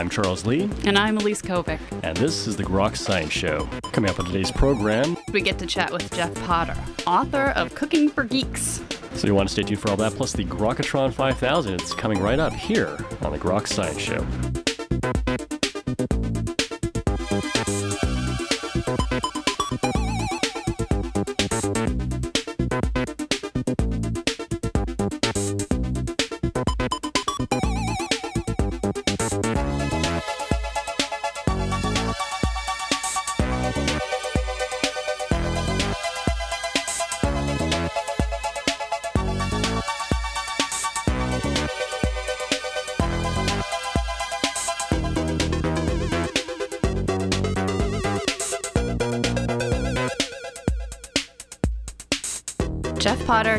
I'm 0.00 0.08
Charles 0.08 0.46
Lee. 0.46 0.62
And 0.86 0.96
I'm 0.96 1.18
Elise 1.18 1.42
Kovic. 1.42 1.78
And 2.02 2.16
this 2.16 2.46
is 2.46 2.56
the 2.56 2.62
Grok 2.62 2.96
Science 2.96 3.34
Show. 3.34 3.68
Coming 3.92 4.10
up 4.10 4.18
on 4.18 4.24
today's 4.24 4.50
program, 4.50 5.14
we 5.30 5.42
get 5.42 5.58
to 5.58 5.66
chat 5.66 5.92
with 5.92 6.10
Jeff 6.14 6.34
Potter, 6.46 6.74
author 7.06 7.50
of 7.50 7.74
Cooking 7.74 8.08
for 8.08 8.24
Geeks. 8.24 8.82
So 9.12 9.26
you 9.26 9.34
want 9.34 9.50
to 9.50 9.52
stay 9.52 9.62
tuned 9.62 9.78
for 9.78 9.90
all 9.90 9.98
that, 9.98 10.14
plus 10.14 10.32
the 10.32 10.46
Grokatron 10.46 11.12
5000. 11.12 11.74
It's 11.74 11.92
coming 11.92 12.18
right 12.18 12.38
up 12.38 12.54
here 12.54 12.96
on 13.20 13.32
the 13.32 13.38
Grok 13.38 13.66
Science 13.66 14.00
Show. 14.00 14.26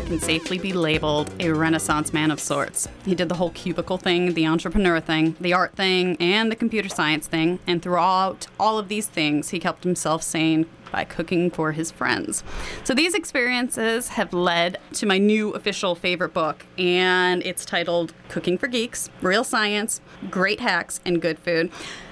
Can 0.02 0.20
safely 0.20 0.58
be 0.58 0.72
labeled 0.72 1.30
a 1.40 1.50
renaissance 1.50 2.12
man 2.12 2.30
of 2.30 2.40
sorts. 2.40 2.88
He 3.04 3.14
did 3.14 3.28
the 3.28 3.36
whole 3.36 3.50
cubicle 3.50 3.98
thing, 3.98 4.34
the 4.34 4.46
entrepreneur 4.46 5.00
thing, 5.00 5.36
the 5.40 5.52
art 5.52 5.74
thing, 5.74 6.16
and 6.20 6.50
the 6.50 6.56
computer 6.56 6.88
science 6.88 7.26
thing, 7.26 7.60
and 7.66 7.82
throughout 7.82 8.46
all 8.58 8.78
of 8.78 8.88
these 8.88 9.06
things, 9.06 9.50
he 9.50 9.58
kept 9.58 9.84
himself 9.84 10.22
sane 10.22 10.66
by 10.90 11.04
cooking 11.04 11.50
for 11.50 11.72
his 11.72 11.90
friends. 11.90 12.44
So 12.84 12.94
these 12.94 13.14
experiences 13.14 14.08
have 14.08 14.32
led 14.32 14.78
to 14.94 15.06
my 15.06 15.18
new 15.18 15.50
official 15.50 15.94
favorite 15.94 16.34
book, 16.34 16.66
and 16.76 17.42
it's 17.44 17.64
titled 17.64 18.12
Cooking 18.28 18.58
for 18.58 18.66
Geeks 18.66 19.08
Real 19.22 19.44
Science, 19.44 20.00
Great 20.30 20.60
Hacks, 20.60 21.00
and 21.04 21.22
Good 21.22 21.38
Food. 21.38 21.70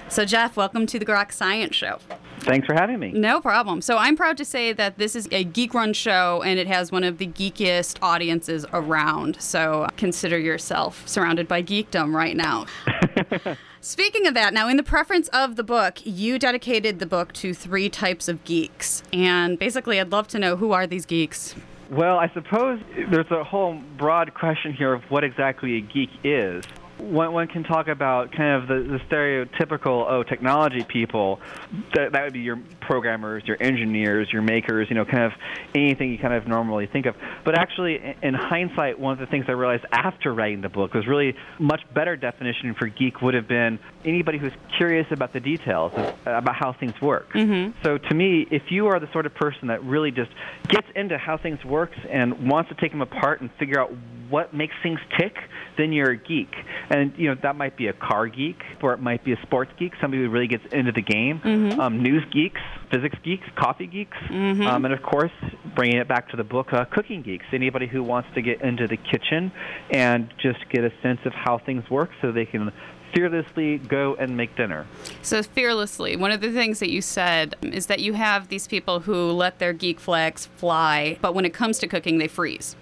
So, 0.09 0.25
Jeff, 0.25 0.57
welcome 0.57 0.85
to 0.87 0.99
the 0.99 1.05
Grok 1.05 1.31
Science 1.31 1.75
Show. 1.75 1.99
Thanks 2.41 2.65
for 2.65 2.73
having 2.73 2.99
me. 2.99 3.11
No 3.11 3.39
problem. 3.39 3.81
So 3.81 3.97
I'm 3.97 4.15
proud 4.15 4.37
to 4.37 4.45
say 4.45 4.73
that 4.73 4.97
this 4.97 5.15
is 5.15 5.27
a 5.31 5.43
geek 5.43 5.73
run 5.73 5.93
show 5.93 6.41
and 6.43 6.59
it 6.59 6.67
has 6.67 6.91
one 6.91 7.03
of 7.03 7.17
the 7.17 7.27
geekiest 7.27 7.97
audiences 8.01 8.65
around. 8.73 9.39
So 9.41 9.87
consider 9.97 10.39
yourself 10.39 11.07
surrounded 11.07 11.47
by 11.47 11.61
geekdom 11.61 12.13
right 12.15 12.35
now. 12.35 12.65
Speaking 13.81 14.27
of 14.27 14.33
that, 14.33 14.53
now 14.53 14.67
in 14.67 14.77
the 14.77 14.83
preference 14.83 15.27
of 15.29 15.55
the 15.55 15.63
book, 15.63 15.99
you 16.03 16.37
dedicated 16.37 16.99
the 16.99 17.05
book 17.05 17.33
to 17.33 17.53
three 17.53 17.89
types 17.89 18.27
of 18.27 18.43
geeks. 18.43 19.01
And 19.11 19.57
basically, 19.57 19.99
I'd 19.99 20.11
love 20.11 20.27
to 20.29 20.39
know 20.39 20.55
who 20.55 20.71
are 20.71 20.85
these 20.85 21.05
geeks? 21.05 21.55
Well, 21.89 22.17
I 22.17 22.29
suppose 22.33 22.79
there's 23.09 23.29
a 23.31 23.43
whole 23.43 23.81
broad 23.97 24.33
question 24.33 24.73
here 24.73 24.93
of 24.93 25.01
what 25.09 25.23
exactly 25.23 25.77
a 25.77 25.81
geek 25.81 26.09
is 26.23 26.63
one, 27.01 27.33
one 27.33 27.47
can 27.47 27.63
talk 27.63 27.87
about 27.87 28.31
kind 28.31 28.61
of 28.61 28.67
the, 28.67 28.97
the 28.97 28.99
stereotypical 29.09 30.05
oh 30.07 30.23
technology 30.23 30.83
people. 30.83 31.39
That, 31.95 32.13
that 32.13 32.23
would 32.23 32.33
be 32.33 32.41
your 32.41 32.59
programmers 32.79 33.43
your 33.45 33.57
engineers 33.59 34.27
your 34.31 34.41
makers 34.41 34.87
you 34.89 34.95
know 34.95 35.05
kind 35.05 35.23
of 35.23 35.31
anything 35.73 36.11
you 36.11 36.17
kind 36.17 36.33
of 36.33 36.47
normally 36.47 36.87
think 36.87 37.05
of. 37.05 37.15
But 37.45 37.57
actually 37.57 38.15
in 38.21 38.33
hindsight 38.33 38.99
one 38.99 39.13
of 39.13 39.19
the 39.19 39.25
things 39.25 39.45
i 39.47 39.51
realized 39.51 39.85
after 39.91 40.33
writing 40.33 40.61
the 40.61 40.69
book 40.69 40.93
was 40.93 41.07
really 41.07 41.35
much 41.59 41.81
better 41.93 42.15
definition 42.15 42.73
for 42.73 42.87
geek 42.87 43.21
would 43.21 43.33
have 43.33 43.47
been 43.47 43.79
anybody 44.05 44.37
who's 44.37 44.53
curious 44.77 45.07
about 45.11 45.33
the 45.33 45.39
details 45.39 45.91
of, 45.95 46.13
about 46.25 46.55
how 46.55 46.73
things 46.73 46.99
work. 47.01 47.31
Mm-hmm. 47.33 47.77
so 47.83 47.97
to 47.97 48.13
me 48.13 48.47
if 48.51 48.63
you 48.69 48.87
are 48.87 48.99
the 48.99 49.11
sort 49.11 49.25
of 49.25 49.33
person 49.33 49.67
that 49.67 49.83
really 49.83 50.11
just 50.11 50.31
gets 50.67 50.87
into 50.95 51.17
how 51.17 51.37
things 51.37 51.63
works 51.63 51.97
and 52.09 52.49
wants 52.49 52.69
to 52.69 52.75
take 52.75 52.91
them 52.91 53.01
apart 53.01 53.41
and 53.41 53.49
figure 53.53 53.79
out 53.79 53.91
what 54.29 54.53
makes 54.53 54.73
things 54.81 54.99
tick 55.17 55.35
then 55.81 55.91
you're 55.91 56.11
a 56.11 56.17
geek 56.17 56.53
and 56.91 57.13
you 57.17 57.29
know 57.29 57.35
that 57.41 57.55
might 57.55 57.77
be 57.77 57.87
a 57.87 57.93
car 57.93 58.27
geek, 58.27 58.59
or 58.81 58.93
it 58.93 58.99
might 58.99 59.23
be 59.23 59.31
a 59.31 59.41
sports 59.43 59.71
geek, 59.77 59.93
somebody 60.01 60.23
who 60.23 60.29
really 60.29 60.47
gets 60.47 60.63
into 60.73 60.91
the 60.91 61.01
game. 61.01 61.39
Mm-hmm. 61.39 61.79
Um, 61.79 62.03
news 62.03 62.23
geeks, 62.31 62.59
physics 62.91 63.17
geeks, 63.23 63.45
coffee 63.55 63.87
geeks, 63.87 64.17
mm-hmm. 64.29 64.65
um, 64.67 64.85
and 64.85 64.93
of 64.93 65.01
course, 65.01 65.31
bringing 65.75 65.97
it 65.97 66.07
back 66.07 66.29
to 66.29 66.37
the 66.37 66.43
book, 66.43 66.73
uh, 66.73 66.85
cooking 66.85 67.21
geeks. 67.21 67.45
Anybody 67.53 67.87
who 67.87 68.03
wants 68.03 68.29
to 68.35 68.41
get 68.41 68.61
into 68.61 68.87
the 68.87 68.97
kitchen 68.97 69.51
and 69.89 70.33
just 70.41 70.59
get 70.69 70.83
a 70.83 70.91
sense 71.01 71.19
of 71.25 71.33
how 71.33 71.57
things 71.57 71.89
work, 71.89 72.09
so 72.21 72.31
they 72.31 72.45
can 72.45 72.71
fearlessly 73.13 73.77
go 73.77 74.15
and 74.15 74.35
make 74.37 74.55
dinner. 74.55 74.85
So, 75.21 75.43
fearlessly, 75.43 76.15
one 76.15 76.31
of 76.31 76.41
the 76.41 76.51
things 76.51 76.79
that 76.79 76.89
you 76.89 77.01
said 77.01 77.55
is 77.61 77.87
that 77.87 77.99
you 77.99 78.13
have 78.13 78.49
these 78.49 78.67
people 78.67 79.01
who 79.01 79.31
let 79.31 79.59
their 79.59 79.73
geek 79.73 79.99
flags 79.99 80.47
fly, 80.55 81.17
but 81.21 81.33
when 81.33 81.45
it 81.45 81.53
comes 81.53 81.79
to 81.79 81.87
cooking, 81.87 82.17
they 82.17 82.27
freeze. 82.27 82.75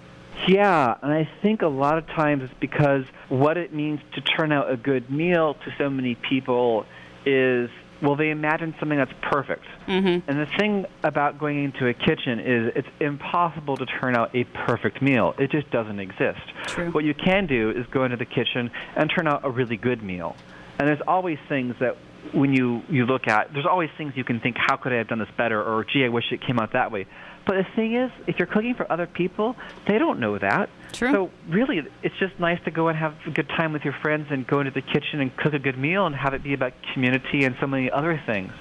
Yeah, 0.48 0.94
and 1.02 1.12
I 1.12 1.28
think 1.42 1.62
a 1.62 1.68
lot 1.68 1.98
of 1.98 2.06
times 2.06 2.42
it's 2.44 2.54
because 2.60 3.04
what 3.28 3.56
it 3.56 3.72
means 3.72 4.00
to 4.14 4.20
turn 4.20 4.52
out 4.52 4.70
a 4.70 4.76
good 4.76 5.10
meal 5.10 5.54
to 5.54 5.74
so 5.78 5.90
many 5.90 6.14
people 6.14 6.86
is 7.26 7.70
well, 8.02 8.16
they 8.16 8.30
imagine 8.30 8.74
something 8.80 8.98
that's 8.98 9.12
perfect. 9.20 9.64
Mm-hmm. 9.86 10.30
And 10.30 10.40
the 10.40 10.46
thing 10.58 10.86
about 11.02 11.38
going 11.38 11.64
into 11.64 11.86
a 11.86 11.94
kitchen 11.94 12.40
is 12.40 12.72
it's 12.74 12.88
impossible 12.98 13.76
to 13.76 13.86
turn 13.86 14.16
out 14.16 14.34
a 14.34 14.44
perfect 14.44 15.02
meal. 15.02 15.34
It 15.38 15.50
just 15.50 15.70
doesn't 15.70 16.00
exist. 16.00 16.40
True. 16.66 16.90
What 16.92 17.04
you 17.04 17.14
can 17.14 17.46
do 17.46 17.70
is 17.70 17.86
go 17.90 18.04
into 18.04 18.16
the 18.16 18.24
kitchen 18.24 18.70
and 18.96 19.10
turn 19.14 19.28
out 19.28 19.44
a 19.44 19.50
really 19.50 19.76
good 19.76 20.02
meal. 20.02 20.34
And 20.78 20.88
there's 20.88 21.02
always 21.06 21.38
things 21.48 21.74
that 21.80 21.96
when 22.32 22.54
you, 22.54 22.82
you 22.88 23.06
look 23.06 23.28
at, 23.28 23.52
there's 23.52 23.66
always 23.66 23.90
things 23.98 24.14
you 24.16 24.24
can 24.24 24.40
think, 24.40 24.56
how 24.58 24.76
could 24.76 24.92
I 24.92 24.96
have 24.96 25.08
done 25.08 25.18
this 25.18 25.28
better? 25.36 25.62
Or, 25.62 25.84
gee, 25.84 26.04
I 26.04 26.08
wish 26.08 26.24
it 26.32 26.40
came 26.40 26.58
out 26.58 26.72
that 26.72 26.90
way. 26.90 27.06
But 27.50 27.66
the 27.66 27.74
thing 27.74 27.96
is, 27.96 28.12
if 28.28 28.38
you're 28.38 28.46
cooking 28.46 28.76
for 28.76 28.86
other 28.92 29.08
people, 29.08 29.56
they 29.88 29.98
don't 29.98 30.20
know 30.20 30.38
that. 30.38 30.70
True. 30.92 31.10
So 31.10 31.30
really, 31.48 31.82
it's 32.00 32.14
just 32.20 32.38
nice 32.38 32.62
to 32.62 32.70
go 32.70 32.86
and 32.86 32.96
have 32.96 33.16
a 33.26 33.30
good 33.30 33.48
time 33.48 33.72
with 33.72 33.82
your 33.82 33.92
friends 33.92 34.28
and 34.30 34.46
go 34.46 34.60
into 34.60 34.70
the 34.70 34.82
kitchen 34.82 35.20
and 35.20 35.36
cook 35.36 35.52
a 35.52 35.58
good 35.58 35.76
meal 35.76 36.06
and 36.06 36.14
have 36.14 36.32
it 36.32 36.44
be 36.44 36.54
about 36.54 36.74
community 36.94 37.42
and 37.44 37.56
so 37.58 37.66
many 37.66 37.90
other 37.90 38.22
things. 38.24 38.52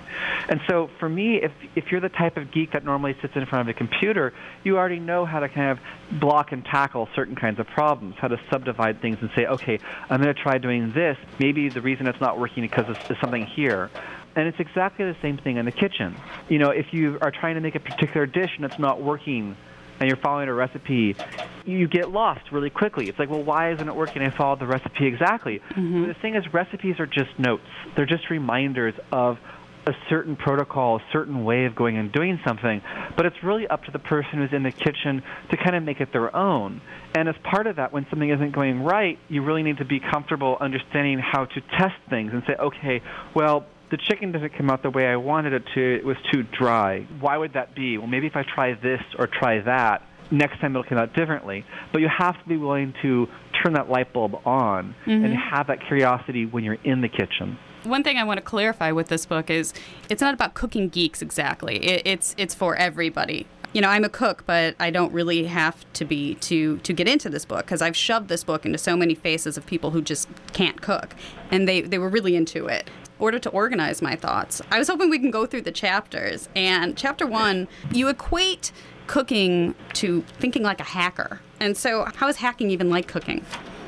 And 0.50 0.60
so 0.68 0.90
for 1.00 1.08
me, 1.08 1.36
if 1.36 1.52
if 1.76 1.92
you're 1.92 2.02
the 2.02 2.10
type 2.10 2.36
of 2.36 2.52
geek 2.52 2.72
that 2.72 2.84
normally 2.84 3.16
sits 3.22 3.36
in 3.36 3.46
front 3.46 3.70
of 3.70 3.76
a 3.76 3.78
computer, 3.78 4.34
you 4.64 4.80
already 4.80 5.00
know 5.00 5.24
how 5.24 5.40
to 5.40 5.50
kind 5.50 5.70
of 5.70 6.20
block 6.20 6.52
and 6.52 6.66
tackle 6.66 7.08
certain 7.14 7.36
kinds 7.36 7.60
of 7.60 7.68
problems, 7.68 8.16
how 8.18 8.28
to 8.28 8.40
subdivide 8.52 9.02
things 9.04 9.20
and 9.22 9.30
say, 9.36 9.46
okay, 9.46 9.78
I'm 10.10 10.20
going 10.20 10.34
to 10.34 10.42
try 10.42 10.58
doing 10.58 10.94
this. 10.94 11.16
Maybe 11.40 11.70
the 11.70 11.82
reason 11.82 12.08
it's 12.08 12.20
not 12.20 12.40
working 12.40 12.64
is 12.64 12.72
because 12.72 12.98
there's 13.08 13.22
something 13.22 13.46
here. 13.46 13.92
And 14.40 14.48
it's 14.48 14.60
exactly 14.62 15.04
the 15.04 15.18
same 15.22 15.38
thing 15.38 15.58
in 15.58 15.66
the 15.66 15.72
kitchen. 15.74 16.16
You 16.48 16.60
know, 16.60 16.70
if 16.70 16.94
you 16.94 17.18
are 17.22 17.30
trying 17.30 17.56
to 17.56 17.62
make 17.62 17.76
a 17.76 17.80
particular 17.82 18.26
dish 18.26 18.52
and 18.56 18.64
it's 18.64 18.80
not 18.80 19.02
working, 19.02 19.58
and 20.00 20.08
you're 20.08 20.16
following 20.16 20.48
a 20.48 20.54
recipe, 20.54 21.18
you 21.66 21.90
get 21.90 22.10
lost 22.10 22.54
really 22.54 22.70
quickly. 22.70 23.10
It's 23.10 23.20
like, 23.20 23.30
well, 23.30 23.44
why 23.44 23.74
isn't 23.74 23.86
it 23.86 23.94
working? 23.94 24.22
I 24.22 24.30
followed 24.30 24.60
the 24.60 24.66
recipe 24.66 25.08
exactly. 25.08 25.60
Mm-hmm. 25.72 26.08
The 26.08 26.14
thing 26.14 26.36
is, 26.36 26.54
recipes 26.54 27.02
are 27.02 27.06
just 27.06 27.38
notes. 27.38 27.68
They're 27.98 28.06
just 28.06 28.30
reminders 28.30 28.94
of 29.12 29.40
a 29.86 29.92
certain 30.08 30.38
protocol, 30.38 30.98
a 30.98 31.04
certain 31.12 31.44
way 31.44 31.66
of 31.66 31.76
going 31.76 31.98
and 31.98 32.10
doing 32.10 32.40
something. 32.48 32.82
But 33.18 33.26
it's 33.26 33.44
really 33.44 33.68
up 33.68 33.84
to 33.86 33.92
the 33.92 34.00
person 34.00 34.40
who's 34.40 34.54
in 34.54 34.64
the 34.64 34.72
kitchen 34.72 35.22
to 35.50 35.58
kind 35.58 35.76
of 35.76 35.84
make 35.84 36.00
it 36.00 36.14
their 36.14 36.34
own. 36.34 36.80
And 37.14 37.28
as 37.28 37.36
part 37.44 37.68
of 37.68 37.76
that, 37.76 37.92
when 37.92 38.08
something 38.10 38.30
isn't 38.30 38.52
going 38.52 38.84
right, 38.84 39.20
you 39.28 39.44
really 39.44 39.64
need 39.64 39.80
to 39.80 39.86
be 39.86 40.00
comfortable 40.00 40.56
understanding 40.62 41.20
how 41.20 41.44
to 41.44 41.62
test 41.78 41.96
things 42.10 42.32
and 42.32 42.42
say, 42.48 42.56
okay, 42.58 43.02
well, 43.36 43.66
the 43.92 43.98
chicken 43.98 44.32
doesn't 44.32 44.54
come 44.56 44.70
out 44.70 44.84
the 44.84 44.90
way 44.90 45.08
I 45.08 45.16
wanted 45.16 45.54
it 45.54 45.64
to. 45.74 45.96
It 45.96 46.06
was 46.06 46.18
too 46.32 46.44
dry. 46.44 47.08
Why 47.20 47.38
would 47.38 47.54
that 47.54 47.76
be? 47.76 47.98
Well, 47.98 48.08
maybe 48.08 48.28
if 48.28 48.36
I 48.36 48.44
try 48.44 48.74
this 48.74 49.02
or 49.18 49.28
try 49.28 49.62
that, 49.62 50.04
next 50.32 50.60
time 50.60 50.76
it'll 50.76 50.84
come 50.84 50.98
out 50.98 51.14
differently. 51.16 51.66
But 51.92 52.02
you 52.02 52.10
have 52.16 52.42
to 52.42 52.48
be 52.48 52.58
willing 52.58 52.94
to 53.02 53.28
turn 53.64 53.74
that 53.74 53.90
light 53.90 54.14
bulb 54.14 54.36
on 54.46 54.96
mm-hmm. 55.06 55.26
and 55.26 55.34
have 55.36 55.68
that 55.68 55.86
curiosity 55.88 56.46
when 56.46 56.64
you're 56.64 56.78
in 56.84 57.02
the 57.02 57.10
kitchen. 57.10 57.58
One 57.84 58.04
thing 58.04 58.18
I 58.18 58.24
want 58.24 58.38
to 58.38 58.44
clarify 58.44 58.92
with 58.92 59.08
this 59.08 59.26
book 59.26 59.50
is 59.50 59.74
it's 60.10 60.22
not 60.22 60.34
about 60.34 60.54
cooking 60.54 60.90
geeks 60.90 61.22
exactly. 61.22 61.78
It, 61.78 62.02
it's 62.06 62.36
it's 62.38 62.54
for 62.54 62.76
everybody. 62.76 63.48
You 63.72 63.82
know, 63.82 63.88
I'm 63.88 64.04
a 64.04 64.10
cook, 64.10 64.44
but 64.48 64.76
I 64.80 64.90
don't 64.90 65.14
really 65.14 65.46
have 65.46 65.86
to 65.94 66.04
be 66.04 66.36
to 66.36 66.78
to 66.80 66.92
get 66.92 67.08
into 67.08 67.30
this 67.30 67.46
book 67.46 67.66
because 67.66 67.82
I've 67.82 67.96
shoved 67.96 68.28
this 68.28 68.44
book 68.44 68.66
into 68.66 68.78
so 68.78 68.98
many 68.98 69.16
faces 69.16 69.58
of 69.58 69.66
people 69.66 69.92
who 69.92 70.02
just 70.02 70.28
can't 70.52 70.82
cook, 70.82 71.16
and 71.52 71.68
they 71.68 71.82
they 71.82 71.98
were 71.98 72.10
really 72.10 72.36
into 72.36 72.68
it 72.68 72.90
order 73.20 73.40
to 73.40 73.50
organize 73.50 74.02
my 74.02 74.16
thoughts. 74.16 74.62
I 74.72 74.80
was 74.80 74.88
hoping 74.88 75.10
we 75.10 75.20
can 75.20 75.32
go 75.32 75.46
through 75.46 75.62
the 75.62 75.72
chapters. 75.72 76.50
And 76.56 76.98
chapter 76.98 77.28
one, 77.28 77.68
you 77.92 78.08
equate 78.08 78.72
cooking 79.08 79.76
to 79.94 80.22
thinking 80.40 80.64
like 80.64 80.80
a 80.80 80.86
hacker. 80.86 81.42
And 81.60 81.76
so, 81.76 82.06
how 82.16 82.28
is 82.28 82.38
hacking 82.38 82.72
even 82.72 82.90
like 82.90 83.08
cooking? 83.08 83.46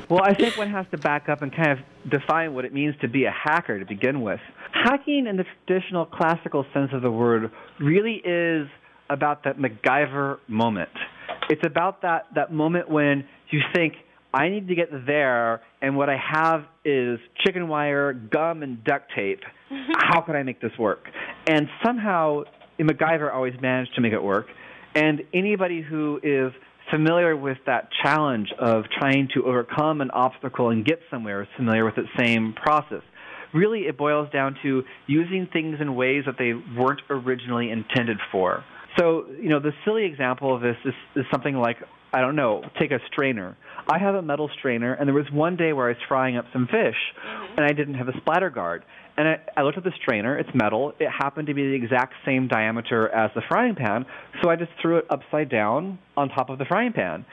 Well, 0.08 0.22
I 0.22 0.34
think 0.34 0.58
one 0.58 0.68
has 0.70 0.84
to 0.90 0.98
back 0.98 1.28
up 1.28 1.40
and 1.40 1.54
kind 1.54 1.70
of 1.70 1.78
define 2.10 2.54
what 2.54 2.64
it 2.64 2.74
means 2.74 2.94
to 3.00 3.08
be 3.08 3.24
a 3.24 3.30
hacker 3.30 3.78
to 3.78 3.86
begin 3.86 4.20
with. 4.20 4.40
Hacking, 4.72 5.26
in 5.26 5.36
the 5.36 5.44
traditional 5.66 6.04
classical 6.04 6.66
sense 6.74 6.90
of 6.92 7.02
the 7.02 7.10
word, 7.10 7.50
really 7.80 8.20
is 8.24 8.68
about 9.08 9.44
that 9.44 9.58
MacGyver 9.58 10.38
moment. 10.48 10.90
It's 11.48 11.64
about 11.64 12.02
that, 12.02 12.26
that 12.34 12.52
moment 12.52 12.90
when 12.90 13.24
you 13.50 13.60
think, 13.74 13.94
I 14.34 14.48
need 14.48 14.68
to 14.68 14.74
get 14.74 14.88
there, 15.06 15.62
and 15.80 15.96
what 15.96 16.08
I 16.08 16.16
have 16.16 16.64
is 16.84 17.18
chicken 17.44 17.68
wire, 17.68 18.12
gum, 18.12 18.62
and 18.62 18.82
duct 18.84 19.12
tape. 19.14 19.40
How 19.96 20.20
can 20.20 20.36
I 20.36 20.42
make 20.42 20.60
this 20.60 20.72
work? 20.78 21.04
And 21.46 21.68
somehow 21.84 22.42
MacGyver 22.78 23.32
always 23.32 23.54
managed 23.60 23.94
to 23.94 24.00
make 24.00 24.12
it 24.12 24.22
work. 24.22 24.46
And 24.94 25.22
anybody 25.32 25.80
who 25.80 26.20
is 26.22 26.52
familiar 26.90 27.36
with 27.36 27.58
that 27.66 27.88
challenge 28.02 28.48
of 28.58 28.84
trying 28.98 29.28
to 29.34 29.44
overcome 29.46 30.00
an 30.00 30.10
obstacle 30.10 30.70
and 30.70 30.84
get 30.84 31.00
somewhere 31.10 31.42
is 31.42 31.48
familiar 31.56 31.84
with 31.84 31.94
the 31.94 32.06
same 32.18 32.52
process. 32.54 33.02
Really, 33.54 33.80
it 33.80 33.96
boils 33.96 34.30
down 34.30 34.56
to 34.62 34.82
using 35.06 35.48
things 35.52 35.76
in 35.80 35.94
ways 35.94 36.24
that 36.26 36.36
they 36.38 36.52
weren't 36.52 37.00
originally 37.10 37.70
intended 37.70 38.18
for. 38.30 38.64
So, 38.98 39.26
you 39.40 39.48
know, 39.48 39.60
the 39.60 39.72
silly 39.84 40.04
example 40.04 40.54
of 40.54 40.60
this 40.60 40.76
is, 40.84 40.94
is 41.16 41.24
something 41.30 41.56
like, 41.56 41.78
I 42.12 42.20
don't 42.20 42.36
know, 42.36 42.62
take 42.78 42.90
a 42.90 42.98
strainer. 43.10 43.56
I 43.88 43.98
have 43.98 44.14
a 44.14 44.22
metal 44.22 44.50
strainer, 44.58 44.92
and 44.94 45.08
there 45.08 45.14
was 45.14 45.30
one 45.32 45.56
day 45.56 45.72
where 45.72 45.86
I 45.86 45.90
was 45.90 45.98
frying 46.08 46.36
up 46.36 46.44
some 46.52 46.66
fish, 46.66 46.96
mm-hmm. 47.26 47.54
and 47.56 47.64
I 47.64 47.72
didn't 47.72 47.94
have 47.94 48.08
a 48.08 48.16
splatter 48.18 48.50
guard. 48.50 48.84
And 49.16 49.28
I, 49.28 49.40
I 49.56 49.62
looked 49.62 49.76
at 49.76 49.84
the 49.84 49.92
strainer, 50.00 50.38
it's 50.38 50.48
metal. 50.54 50.94
It 50.98 51.08
happened 51.10 51.48
to 51.48 51.54
be 51.54 51.68
the 51.68 51.74
exact 51.74 52.14
same 52.24 52.48
diameter 52.48 53.08
as 53.10 53.30
the 53.34 53.42
frying 53.48 53.74
pan, 53.74 54.06
so 54.42 54.48
I 54.48 54.56
just 54.56 54.72
threw 54.80 54.98
it 54.98 55.06
upside 55.10 55.48
down 55.48 55.98
on 56.16 56.28
top 56.28 56.48
of 56.48 56.58
the 56.58 56.64
frying 56.64 56.92
pan. 56.92 57.24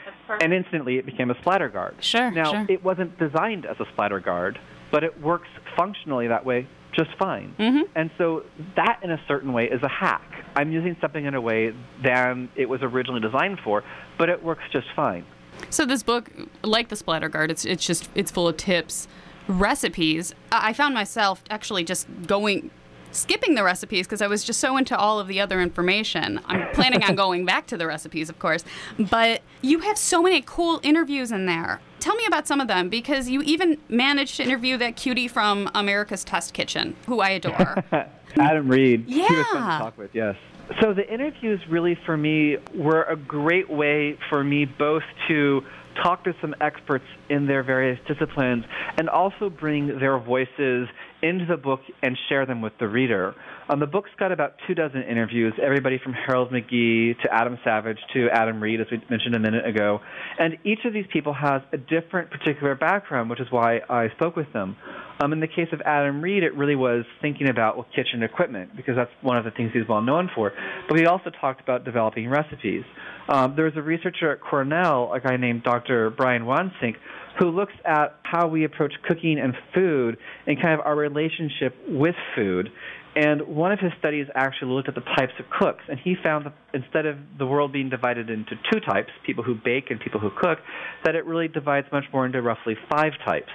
And 0.42 0.54
instantly 0.54 0.98
it 0.98 1.06
became 1.06 1.30
a 1.30 1.40
splatter 1.40 1.70
guard. 1.70 1.96
Sure. 2.02 2.31
Now, 2.31 2.52
sure. 2.52 2.66
it 2.70 2.84
wasn't 2.84 3.18
designed 3.18 3.66
as 3.66 3.80
a 3.80 3.86
splatter 3.94 4.20
guard, 4.20 4.60
but 4.92 5.04
it 5.04 5.22
works 5.22 5.48
functionally 5.78 6.28
that 6.28 6.46
way 6.46 6.68
just 6.94 7.10
fine. 7.18 7.54
Mm-hmm. 7.60 7.84
And 7.96 8.10
so 8.18 8.44
that, 8.76 9.00
in 9.04 9.12
a 9.12 9.22
certain 9.28 9.54
way, 9.54 9.70
is 9.70 9.82
a 9.84 9.88
hack. 9.88 10.46
I'm 10.56 10.72
using 10.72 10.96
something 11.00 11.26
in 11.26 11.36
a 11.36 11.42
way 11.42 11.74
than 12.04 12.50
it 12.56 12.68
was 12.68 12.82
originally 12.82 13.22
designed 13.22 13.60
for, 13.64 13.84
but 14.18 14.30
it 14.30 14.44
works 14.44 14.64
just 14.72 14.88
fine. 14.96 15.26
So 15.70 15.86
this 15.86 16.04
book, 16.04 16.32
like 16.64 16.90
the 16.90 16.96
Splatter 16.96 17.30
Guard, 17.30 17.52
it's 17.52 17.66
it's 17.66 17.86
just 17.86 18.10
it's 18.16 18.32
full 18.32 18.48
of 18.48 18.58
tips, 18.58 19.08
recipes. 19.48 20.34
I 20.52 20.70
I 20.70 20.74
found 20.74 20.94
myself 20.94 21.44
actually 21.50 21.84
just 21.84 22.08
going 22.28 22.72
skipping 23.12 23.56
the 23.56 23.64
recipes 23.64 24.06
because 24.08 24.22
I 24.22 24.28
was 24.28 24.44
just 24.44 24.60
so 24.60 24.78
into 24.78 24.98
all 24.98 25.20
of 25.20 25.28
the 25.28 25.40
other 25.40 25.62
information. 25.62 26.40
I'm 26.46 26.68
planning 26.74 27.04
on 27.04 27.16
going 27.16 27.46
back 27.46 27.68
to 27.68 27.78
the 27.78 27.88
recipes, 27.88 28.30
of 28.30 28.40
course, 28.40 28.64
but 28.98 29.42
you 29.62 29.80
have 29.80 29.98
so 29.98 30.22
many 30.22 30.42
cool 30.46 30.80
interviews 30.84 31.32
in 31.32 31.46
there. 31.46 31.82
Tell 32.00 32.16
me 32.16 32.26
about 32.26 32.48
some 32.48 32.62
of 32.62 32.68
them 32.68 32.88
because 32.90 33.30
you 33.30 33.42
even 33.42 33.78
managed 33.90 34.38
to 34.38 34.44
interview 34.44 34.78
that 34.78 34.96
cutie 34.96 35.28
from 35.28 35.70
America's 35.76 36.24
Test 36.24 36.54
Kitchen, 36.54 36.96
who 37.08 37.20
I 37.20 37.32
adore. 37.32 37.84
Adam 38.40 38.70
Ried. 38.70 39.06
He 39.08 39.22
was 39.22 39.28
fun 39.48 39.64
Yeah. 39.64 39.78
to 39.78 39.84
talk 39.84 39.98
with, 39.98 40.12
yes. 40.14 40.36
So 40.82 40.94
the 40.94 41.12
interviews 41.12 41.60
really 41.68 41.98
for 42.06 42.16
me 42.16 42.58
were 42.76 43.04
a 43.04 43.16
great 43.16 43.70
way 43.70 44.18
for 44.30 44.44
me 44.44 44.66
both 44.66 45.04
to 45.28 45.64
talk 46.04 46.24
to 46.24 46.34
some 46.40 46.56
experts 46.62 47.04
in 47.30 47.48
their 47.48 47.64
various 47.64 48.00
disciplines 48.08 48.64
and 48.98 49.10
also 49.10 49.50
bring 49.50 50.00
their 50.00 50.18
voices 50.20 50.88
into 51.21 51.45
the 51.45 51.57
book 51.57 51.81
and 52.01 52.18
share 52.30 52.45
them 52.45 52.62
with 52.62 52.74
the 52.80 52.88
reader. 52.88 53.36
Um, 53.69 53.80
the 53.80 53.88
book's 53.88 54.10
got 54.18 54.31
about 54.31 54.56
two 54.68 54.74
dozen 54.74 55.04
interviews, 55.04 55.54
everybody 55.62 56.00
from 56.04 56.13
Harold 56.13 56.51
McGee 56.51 57.19
to 57.21 57.33
Adam 57.33 57.57
Savage 57.63 57.98
to 58.13 58.27
Adam 58.31 58.62
Ried, 58.62 58.81
as 58.81 58.88
we 58.92 59.01
mentioned 59.10 59.36
a 59.36 59.39
minute 59.39 59.66
ago. 59.66 60.00
And 60.39 60.57
each 60.63 60.80
of 60.86 60.94
these 60.94 61.06
people 61.12 61.33
has 61.33 61.62
a 61.74 61.77
different 61.77 62.31
particular 62.31 62.75
background, 62.75 63.30
which 63.30 63.39
is 63.39 63.48
why 63.51 63.80
I 63.89 64.10
spoke 64.16 64.36
with 64.36 64.51
them. 64.54 64.75
Um, 65.21 65.33
in 65.33 65.39
the 65.42 65.48
case 65.48 65.68
of 65.74 65.81
Adam 65.81 66.21
Ried, 66.21 66.44
it 66.44 66.56
really 66.56 66.75
was 66.75 67.06
thinking 67.21 67.50
about 67.50 67.75
well, 67.75 67.86
kitchen 67.94 68.24
equipment 68.24 68.75
because 68.75 68.95
that's 68.95 69.12
one 69.21 69.38
of 69.38 69.44
the 69.44 69.51
things 69.51 69.71
he's 69.74 69.88
well 69.88 70.01
known 70.01 70.30
for. 70.33 70.54
But 70.88 70.98
we 70.98 71.06
also 71.06 71.30
talked 71.30 71.62
about 71.62 71.83
developing 71.83 72.30
recipes. 72.30 72.83
Um, 73.27 73.54
there 73.56 73.66
was 73.66 73.75
a 73.75 73.81
researcher 73.81 74.31
at 74.31 74.42
Cornell, 74.42 75.13
a 75.13 75.19
guy 75.19 75.38
named 75.38 75.63
Dr. 75.63 76.10
Brian 76.10 76.44
Wansink, 76.44 76.95
who 77.40 77.50
looks 77.50 77.74
at 77.86 78.20
how 78.24 78.48
we 78.48 78.66
approach 78.66 78.94
cooking 79.08 79.40
and 79.40 79.54
food 79.74 80.18
and 80.46 80.62
kind 80.62 80.74
of 80.74 80.86
our 80.86 80.96
relationship 80.96 81.76
with 81.88 82.16
food. 82.36 82.70
And 83.16 83.42
one 83.48 83.72
of 83.72 83.80
his 83.80 83.92
studies 83.98 84.28
actually 84.36 84.72
looked 84.72 84.88
at 84.88 84.94
the 84.94 85.02
types 85.02 85.34
of 85.40 85.46
cooks, 85.50 85.84
and 85.90 85.98
he 86.00 86.16
found 86.22 86.46
that 86.46 86.54
instead 86.76 87.08
of 87.08 87.18
the 87.40 87.46
world 87.46 87.74
being 87.74 87.90
divided 87.90 88.30
into 88.30 88.52
two 88.72 88.80
types, 88.80 89.10
people 89.26 89.44
who 89.44 89.56
bake 89.56 89.90
and 89.90 90.00
people 90.00 90.20
who 90.20 90.30
cook, 90.30 90.60
that 91.04 91.16
it 91.16 91.26
really 91.26 91.48
divides 91.48 91.88
much 91.92 92.04
more 92.14 92.26
into 92.26 92.40
roughly 92.42 92.76
five 92.90 93.14
types. 93.26 93.50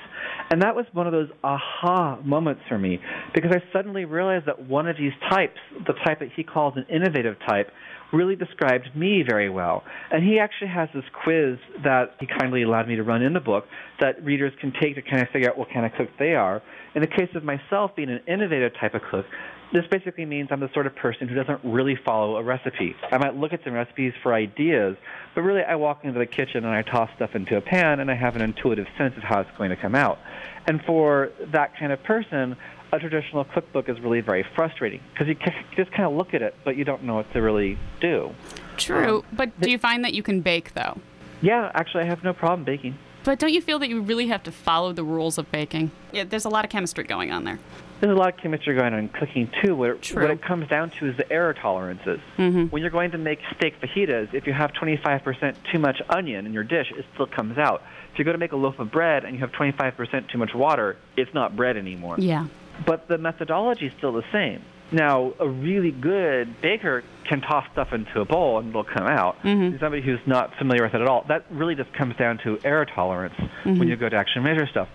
And 0.51 0.61
that 0.63 0.75
was 0.75 0.87
one 0.93 1.07
of 1.07 1.13
those 1.13 1.29
aha 1.45 2.19
moments 2.25 2.63
for 2.69 2.79
me, 2.79 2.99
because 3.33 3.53
I 3.55 3.63
suddenly 3.73 4.05
realized 4.05 4.47
that 4.47 4.67
one 4.67 4.89
of 4.89 4.97
these 4.97 5.13
types, 5.31 5.59
the 5.87 5.95
type 6.05 6.19
that 6.19 6.31
he 6.35 6.43
calls 6.43 6.75
an 6.77 6.87
innovative 6.95 7.37
type, 7.49 7.71
really 8.15 8.37
described 8.37 8.95
me 8.95 9.23
very 9.27 9.51
well. 9.51 9.83
And 10.11 10.25
he 10.25 10.39
actually 10.39 10.69
has 10.69 10.89
this 10.95 11.05
quiz 11.25 11.59
that 11.83 12.15
he 12.21 12.27
kindly 12.27 12.63
allowed 12.63 12.89
me 12.89 12.97
to 12.97 13.03
run 13.03 13.23
in 13.23 13.33
the 13.33 13.41
book 13.41 13.67
that 14.01 14.25
readers 14.25 14.53
can 14.61 14.73
take 14.81 14.95
to 14.95 15.03
kind 15.03 15.21
of 15.23 15.29
figure 15.29 15.51
out 15.51 15.59
what 15.59 15.69
kind 15.73 15.85
of 15.85 15.93
cook 15.93 16.09
they 16.19 16.35
are. 16.35 16.63
In 16.95 17.01
the 17.01 17.09
case 17.09 17.31
of 17.35 17.45
myself 17.45 17.97
being 17.97 18.11
an 18.11 18.21
innovative 18.27 18.73
type 18.81 18.95
of 18.95 19.03
cook, 19.11 19.27
this 19.73 19.85
basically 19.91 20.25
means 20.25 20.51
I'm 20.53 20.61
the 20.61 20.73
sort 20.73 20.87
of 20.87 20.95
person 20.95 21.27
who 21.27 21.35
doesn't 21.35 21.61
really 21.65 21.97
follow 21.97 22.37
a 22.37 22.43
recipe. 22.45 22.95
I 23.11 23.19
might 23.19 23.35
look 23.35 23.53
at 23.53 23.65
some 23.65 23.73
recipes 23.73 24.13
for 24.23 24.33
ideas, 24.33 24.97
but 25.35 25.43
really 25.43 25.63
I 25.63 25.75
walk 25.75 26.05
into 26.05 26.19
the 26.19 26.27
kitchen 26.27 26.65
and 26.65 26.73
I 26.73 26.83
toss 26.83 27.11
stuff 27.17 27.35
into 27.35 27.57
a 27.57 27.61
pan 27.61 27.99
and 27.99 28.09
I 28.09 28.15
have 28.15 28.37
an 28.37 28.43
intuitive 28.43 28.87
sense 28.97 29.17
of 29.17 29.25
how 29.25 29.41
it's 29.41 29.51
going 29.59 29.71
to 29.71 29.77
come 29.77 29.97
out. 29.97 30.21
And 30.67 30.81
for 30.85 31.33
that 31.53 31.77
kind 31.77 31.91
of 31.91 32.03
person, 32.05 32.57
a 32.97 32.99
traditional 33.01 33.45
cookbook 33.45 33.89
is 33.89 34.01
really 34.01 34.21
very 34.21 34.45
frustrating 34.55 35.01
because 35.13 35.29
you 35.29 35.37
just 35.77 35.91
kind 35.91 36.05
of 36.05 36.13
look 36.13 36.35
at 36.35 36.43
it, 36.43 36.55
but 36.65 36.77
you 36.77 36.85
don't 36.85 37.03
know 37.03 37.17
what 37.17 37.33
to 37.33 37.41
really 37.41 37.79
do. 38.01 38.35
True, 38.77 39.25
but 39.33 39.59
do 39.61 39.71
you 39.71 39.79
find 39.79 40.05
that 40.05 40.15
you 40.15 40.23
can 40.23 40.41
bake 40.41 40.75
though? 40.75 40.99
Yeah, 41.41 41.71
actually, 41.75 42.05
I 42.05 42.07
have 42.07 42.25
no 42.25 42.33
problem 42.33 42.65
baking. 42.65 42.97
But 43.25 43.39
don't 43.39 43.53
you 43.53 43.63
feel 43.63 43.79
that 43.79 43.89
you 43.89 44.03
really 44.03 44.27
have 44.29 44.43
to 44.43 44.53
follow 44.53 44.93
the 44.93 45.05
rules 45.05 45.39
of 45.39 45.51
baking? 45.51 45.91
Yeah, 46.13 46.25
there's 46.25 46.45
a 46.45 46.51
lot 46.51 46.65
of 46.65 46.71
chemistry 46.71 47.05
going 47.05 47.33
on 47.33 47.45
there. 47.45 47.59
There's 48.01 48.15
a 48.15 48.19
lot 48.19 48.35
of 48.35 48.37
chemistry 48.37 48.75
going 48.75 48.93
on 48.93 48.99
in 48.99 49.09
cooking 49.09 49.51
too. 49.63 49.75
What 49.75 49.91
it, 49.91 50.15
what 50.15 50.31
it 50.31 50.43
comes 50.43 50.69
down 50.69 50.91
to 50.99 51.09
is 51.09 51.17
the 51.17 51.31
error 51.33 51.55
tolerances. 51.55 52.21
Mm-hmm. 52.37 52.65
When 52.67 52.83
you're 52.83 52.91
going 52.91 53.13
to 53.13 53.19
make 53.19 53.39
steak 53.57 53.81
fajitas, 53.81 54.35
if 54.35 54.47
you 54.47 54.53
have 54.53 54.73
25% 54.73 55.57
too 55.73 55.79
much 55.79 56.03
onion 56.11 56.45
in 56.45 56.53
your 56.53 56.65
dish, 56.65 56.93
it 56.95 57.07
still 57.15 57.27
comes 57.27 57.57
out. 57.57 57.83
If 58.13 58.19
you 58.19 58.25
go 58.25 58.33
to 58.33 58.39
make 58.39 58.53
a 58.53 58.57
loaf 58.57 58.79
of 58.79 58.93
bread 58.93 59.25
and 59.25 59.35
you 59.35 59.41
have 59.41 59.53
25% 59.53 60.29
too 60.29 60.39
much 60.39 60.55
water, 60.55 60.99
it's 61.17 61.33
not 61.33 61.57
bread 61.57 61.79
anymore. 61.79 62.17
Yeah. 62.19 62.47
But 62.87 63.09
the 63.09 63.19
methodology 63.19 63.87
is 63.87 63.93
still 63.99 64.13
the 64.13 64.25
same. 64.33 64.63
Now, 64.93 65.33
a 65.41 65.49
really 65.49 65.91
good 65.91 66.61
baker 66.61 67.03
can 67.29 67.41
toss 67.41 67.65
stuff 67.73 67.93
into 67.93 68.21
a 68.21 68.25
bowl 68.25 68.59
and 68.59 68.69
it'll 68.69 68.85
come 68.85 69.07
out. 69.07 69.43
Mhm. 69.43 69.81
Somebody 69.81 70.03
who's 70.03 70.21
not 70.27 70.55
familiar 70.57 70.85
with 70.85 70.95
it 70.95 71.01
at 71.01 71.09
all, 71.09 71.25
that 71.29 71.47
really 71.51 71.75
just 71.75 71.93
comes 71.95 72.15
down 72.17 72.39
to 72.45 72.59
error 72.65 72.85
tolerance 72.85 73.35
Mm-hmm. 73.65 73.79
when 73.79 73.89
you 73.89 73.97
go 73.97 74.09
to 74.11 74.15
actually 74.17 74.43
measure 74.43 74.67
stuff. 74.67 74.89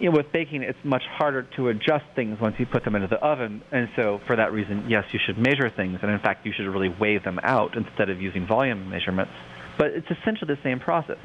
You 0.00 0.10
know, 0.10 0.16
with 0.16 0.32
baking, 0.32 0.62
it's 0.64 0.78
much 0.84 1.04
harder 1.06 1.42
to 1.56 1.68
adjust 1.68 2.04
things 2.16 2.40
once 2.40 2.56
you 2.58 2.66
put 2.66 2.82
them 2.84 2.96
into 2.96 3.06
the 3.06 3.18
oven, 3.24 3.62
and 3.70 3.88
so 3.94 4.20
for 4.26 4.34
that 4.34 4.52
reason, 4.52 4.84
yes, 4.88 5.04
you 5.12 5.20
should 5.24 5.38
measure 5.38 5.70
things, 5.70 6.00
and 6.02 6.10
in 6.10 6.18
fact, 6.18 6.44
you 6.44 6.52
should 6.52 6.66
really 6.66 6.88
weigh 6.88 7.18
them 7.18 7.38
out 7.44 7.76
instead 7.76 8.10
of 8.10 8.20
using 8.20 8.46
volume 8.46 8.90
measurements. 8.90 9.32
But 9.78 9.92
it's 9.92 10.10
essentially 10.10 10.52
the 10.52 10.60
same 10.64 10.80
process. 10.80 11.18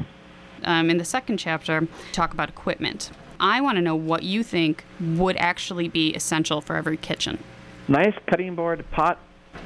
Um, 0.64 0.92
in 0.92 0.98
the 1.00 1.06
second 1.06 1.38
chapter, 1.38 1.88
talk 2.12 2.34
about 2.34 2.50
equipment. 2.50 3.10
I 3.42 3.60
want 3.62 3.78
to 3.78 3.82
know 3.82 3.96
what 3.96 4.22
you 4.22 4.44
think 4.44 4.86
would 5.02 5.36
actually 5.36 5.88
be 5.88 6.14
essential 6.14 6.62
for 6.62 6.76
every 6.76 6.96
kitchen. 6.96 7.44
Nice 7.88 8.14
cutting 8.30 8.56
board, 8.56 8.86
pot, 8.92 9.20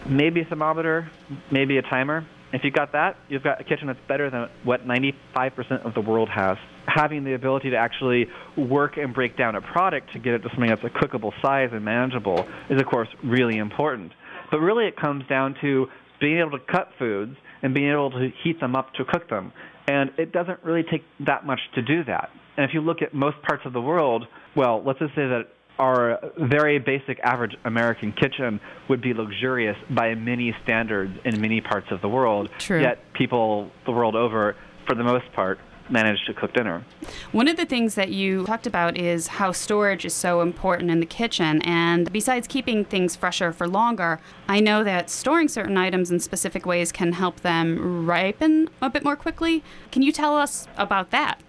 maybe 0.07 0.39
a 0.41 0.45
thermometer, 0.45 1.11
maybe 1.51 1.77
a 1.77 1.81
timer. 1.81 2.25
If 2.53 2.63
you've 2.63 2.73
got 2.73 2.93
that, 2.93 3.17
you've 3.27 3.43
got 3.43 3.59
a 3.59 3.65
kitchen 3.65 3.87
that's 3.87 3.99
better 4.07 4.29
than 4.29 4.49
what 4.63 4.87
95% 4.87 5.85
of 5.85 5.93
the 5.93 5.99
world 5.99 6.29
has. 6.29 6.57
Having 6.87 7.25
the 7.25 7.33
ability 7.33 7.71
to 7.71 7.75
actually 7.75 8.27
work 8.55 8.95
and 8.95 9.13
break 9.13 9.35
down 9.35 9.55
a 9.55 9.61
product 9.61 10.13
to 10.13 10.19
get 10.19 10.35
it 10.35 10.39
to 10.43 10.49
something 10.49 10.69
that's 10.69 10.83
a 10.85 10.89
cookable 10.89 11.33
size 11.41 11.71
and 11.73 11.83
manageable 11.83 12.47
is, 12.69 12.79
of 12.79 12.87
course, 12.87 13.09
really 13.23 13.57
important. 13.57 14.13
But 14.51 14.61
really, 14.61 14.87
it 14.87 14.95
comes 14.95 15.27
down 15.27 15.55
to 15.59 15.87
being 16.21 16.39
able 16.39 16.51
to 16.51 16.59
cut 16.59 16.91
foods 16.97 17.35
and 17.61 17.73
being 17.73 17.91
able 17.91 18.11
to 18.11 18.29
heat 18.41 18.61
them 18.61 18.73
up 18.73 18.93
to 18.93 19.03
cook 19.03 19.27
them. 19.29 19.51
And 19.87 20.11
it 20.17 20.31
doesn't 20.31 20.63
really 20.63 20.83
take 20.83 21.03
that 21.25 21.45
much 21.45 21.59
to 21.75 21.81
do 21.81 22.03
that. 22.05 22.29
And 22.57 22.65
if 22.67 22.73
you 22.73 22.81
look 22.81 23.01
at 23.01 23.13
most 23.13 23.41
parts 23.43 23.63
of 23.65 23.73
the 23.73 23.81
world, 23.81 24.25
well, 24.55 24.81
let's 24.83 24.99
just 24.99 25.13
say 25.15 25.27
that 25.27 25.47
our 25.77 26.19
very 26.37 26.79
basic 26.79 27.19
average 27.19 27.55
American 27.65 28.13
kitchen 28.13 28.61
would 28.89 29.01
be 29.01 29.13
luxurious 29.13 29.75
by 29.89 30.15
many 30.15 30.55
standards 30.63 31.13
in 31.25 31.41
many 31.41 31.59
parts 31.61 31.87
of 31.91 32.01
the 32.01 32.07
world. 32.07 32.49
True. 32.59 32.81
Yet 32.81 32.99
people 33.13 33.69
the 33.85 33.91
world 33.91 34.15
over, 34.15 34.55
for 34.87 34.95
the 34.95 35.03
most 35.03 35.25
part, 35.33 35.59
manage 35.89 36.25
to 36.25 36.33
cook 36.33 36.53
dinner. 36.53 36.83
One 37.31 37.47
of 37.47 37.57
the 37.57 37.65
things 37.65 37.95
that 37.95 38.09
you 38.09 38.45
talked 38.45 38.67
about 38.67 38.97
is 38.97 39.27
how 39.27 39.51
storage 39.51 40.05
is 40.05 40.13
so 40.13 40.41
important 40.41 40.89
in 40.89 40.99
the 40.99 41.05
kitchen. 41.05 41.61
And 41.61 42.11
besides 42.11 42.47
keeping 42.47 42.85
things 42.85 43.15
fresher 43.15 43.51
for 43.51 43.67
longer, 43.67 44.19
I 44.47 44.59
know 44.59 44.83
that 44.83 45.09
storing 45.09 45.47
certain 45.47 45.77
items 45.77 46.11
in 46.11 46.19
specific 46.19 46.65
ways 46.65 46.91
can 46.91 47.13
help 47.13 47.41
them 47.41 48.05
ripen 48.05 48.69
a 48.81 48.89
bit 48.89 49.03
more 49.03 49.15
quickly. 49.15 49.63
Can 49.91 50.01
you 50.01 50.11
tell 50.11 50.35
us 50.35 50.67
about 50.77 51.11
that? 51.11 51.39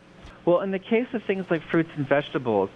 Well, 0.44 0.60
in 0.60 0.70
the 0.70 0.78
case 0.78 1.06
of 1.12 1.22
things 1.24 1.46
like 1.50 1.62
fruits 1.70 1.90
and 1.96 2.08
vegetables, 2.08 2.70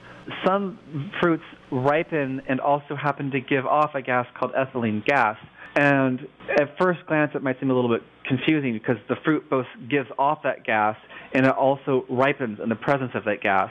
some 0.45 0.79
fruits 1.21 1.45
ripen 1.71 2.43
and 2.49 2.61
also 2.61 2.97
happen 2.97 3.31
to 3.31 3.41
give 3.41 3.67
off 3.67 3.95
a 3.95 4.03
gas 4.03 4.27
called 4.35 4.53
ethylene 4.55 5.05
gas. 5.05 5.39
And 5.77 6.21
at 6.61 6.77
first 6.79 7.01
glance, 7.07 7.33
it 7.35 7.43
might 7.43 7.59
seem 7.61 7.71
a 7.71 7.75
little 7.75 7.91
bit 7.91 8.03
confusing 8.27 8.73
because 8.73 8.97
the 9.09 9.17
fruit 9.25 9.49
both 9.49 9.67
gives 9.89 10.09
off 10.19 10.41
that 10.45 10.65
gas 10.65 10.97
and 11.33 11.47
it 11.47 11.53
also 11.53 12.05
ripens 12.11 12.59
in 12.63 12.69
the 12.69 12.77
presence 12.77 13.13
of 13.15 13.25
that 13.25 13.41
gas. 13.41 13.71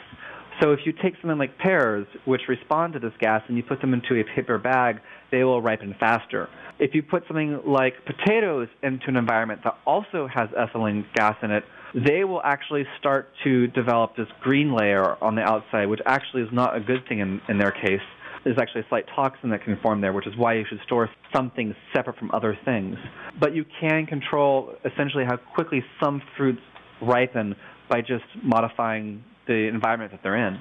So 0.61 0.71
if 0.71 0.79
you 0.85 0.91
take 0.91 1.13
something 1.21 1.37
like 1.37 1.57
pears, 1.57 2.05
which 2.25 2.41
respond 2.49 2.93
to 2.93 2.99
this 2.99 3.13
gas, 3.19 3.41
and 3.47 3.55
you 3.55 3.63
put 3.63 3.79
them 3.79 3.93
into 3.93 4.19
a 4.19 4.23
paper 4.35 4.57
bag, 4.57 4.99
they 5.31 5.43
will 5.43 5.61
ripen 5.61 5.95
faster. 5.99 6.49
If 6.79 6.93
you 6.93 7.01
put 7.01 7.23
something 7.27 7.61
like 7.65 7.93
potatoes 8.05 8.67
into 8.83 9.07
an 9.07 9.15
environment 9.15 9.61
that 9.63 9.77
also 9.85 10.27
has 10.33 10.49
ethylene 10.49 11.05
gas 11.13 11.35
in 11.43 11.51
it, 11.51 11.63
they 11.93 12.23
will 12.23 12.41
actually 12.43 12.85
start 12.99 13.29
to 13.43 13.67
develop 13.67 14.15
this 14.15 14.27
green 14.41 14.73
layer 14.73 15.21
on 15.23 15.35
the 15.35 15.41
outside, 15.41 15.87
which 15.87 16.01
actually 16.05 16.43
is 16.43 16.49
not 16.51 16.75
a 16.75 16.79
good 16.79 17.07
thing 17.07 17.19
in, 17.19 17.41
in 17.47 17.57
their 17.57 17.71
case. 17.71 18.01
There's 18.43 18.57
actually 18.59 18.81
a 18.81 18.87
slight 18.89 19.05
toxin 19.15 19.49
that 19.49 19.63
can 19.63 19.77
form 19.81 20.01
there, 20.01 20.13
which 20.13 20.27
is 20.27 20.35
why 20.37 20.53
you 20.53 20.65
should 20.67 20.79
store 20.85 21.09
some 21.35 21.51
things 21.51 21.75
separate 21.93 22.17
from 22.17 22.31
other 22.31 22.57
things. 22.65 22.95
But 23.39 23.53
you 23.53 23.65
can 23.79 24.05
control 24.05 24.73
essentially 24.85 25.25
how 25.25 25.37
quickly 25.37 25.83
some 26.01 26.21
fruits 26.37 26.61
ripen 27.01 27.55
by 27.89 28.01
just 28.01 28.25
modifying 28.43 29.23
the 29.47 29.67
environment 29.67 30.11
that 30.11 30.21
they're 30.23 30.47
in. 30.47 30.59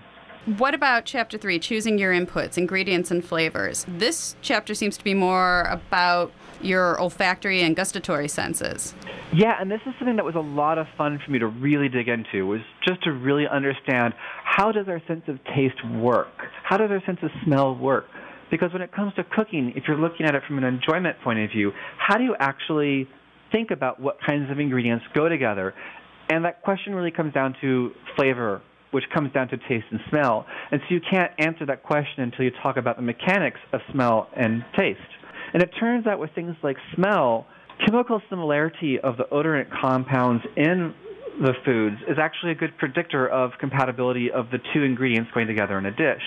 What 0.57 0.73
about 0.73 1.05
chapter 1.05 1.37
three, 1.37 1.59
choosing 1.59 1.99
your 1.99 2.13
inputs, 2.13 2.57
ingredients, 2.57 3.11
and 3.11 3.23
flavors? 3.23 3.85
This 3.87 4.35
chapter 4.41 4.75
seems 4.75 4.97
to 4.97 5.05
be 5.05 5.13
more 5.13 5.63
about 5.65 6.33
your 6.63 6.99
olfactory 7.01 7.61
and 7.61 7.77
gustatory 7.77 8.29
senses. 8.29 8.95
Yeah, 9.35 9.61
and 9.61 9.71
this 9.71 9.81
is 9.85 9.93
something 9.99 10.17
that 10.17 10.25
was 10.25 10.37
a 10.37 10.41
lot 10.41 10.79
of 10.79 10.87
fun 10.97 11.21
for 11.23 11.31
me 11.31 11.39
to 11.39 11.47
really 11.47 11.91
dig 11.91 12.09
into, 12.09 12.47
was 12.47 12.61
just 12.87 13.03
to 13.03 13.13
really 13.13 13.47
understand 13.47 14.15
how 14.45 14.73
does 14.73 14.89
our 14.89 15.03
sense 15.07 15.25
of 15.29 15.39
taste 15.55 15.85
work? 15.97 16.33
How 16.63 16.79
does 16.79 16.91
our 16.91 17.03
sense 17.05 17.19
of 17.23 17.31
smell 17.45 17.77
work? 17.77 18.07
Because 18.51 18.73
when 18.73 18.81
it 18.81 18.91
comes 18.91 19.13
to 19.17 19.25
cooking, 19.25 19.75
if 19.77 19.85
you're 19.87 19.99
looking 19.99 20.25
at 20.25 20.35
it 20.35 20.43
from 20.47 20.57
an 20.57 20.65
enjoyment 20.65 21.17
point 21.23 21.41
of 21.41 21.51
view, 21.51 21.73
how 21.99 22.17
do 22.17 22.25
you 22.25 22.35
actually 22.41 23.07
think 23.53 23.71
about 23.71 24.01
what 24.01 24.17
kinds 24.27 24.51
of 24.51 24.59
ingredients 24.59 25.05
go 25.15 25.29
together? 25.29 25.75
And 26.31 26.45
that 26.47 26.63
question 26.63 26.95
really 26.95 27.11
comes 27.11 27.35
down 27.35 27.55
to 27.61 27.91
flavor 28.17 28.63
which 28.91 29.05
comes 29.15 29.33
down 29.33 29.49
to 29.49 29.57
taste 29.57 29.87
and 29.91 30.01
smell. 30.11 30.47
And 30.71 30.81
so 30.89 30.95
you 30.95 31.01
can't 31.01 31.33
answer 31.39 31.67
that 31.67 31.83
question 31.83 32.23
until 32.23 32.45
you 32.45 32.51
talk 32.63 32.77
about 32.77 32.97
the 32.97 33.03
mechanics 33.03 33.61
of 33.73 33.81
smell 33.93 34.29
and 34.37 34.65
taste. 34.77 35.01
And 35.53 35.63
it 35.63 35.71
turns 35.79 36.07
out 36.07 36.19
with 36.19 36.31
things 36.35 36.57
like 36.63 36.77
smell, 36.95 37.47
chemical 37.87 38.21
similarity 38.29 38.99
of 39.01 39.17
the 39.17 39.25
odorant 39.25 39.69
compounds 39.81 40.45
in 40.57 40.95
the 41.41 41.55
foods 41.65 41.97
is 42.09 42.19
actually 42.21 42.53
a 42.53 42.55
good 42.55 42.77
predictor 42.79 43.29
of 43.29 43.53
compatibility 43.61 44.31
of 44.31 44.51
the 44.51 44.59
two 44.75 44.83
ingredients 44.83 45.31
going 45.33 45.47
together 45.47 45.79
in 45.79 45.87
a 45.87 45.91
dish. 45.91 46.23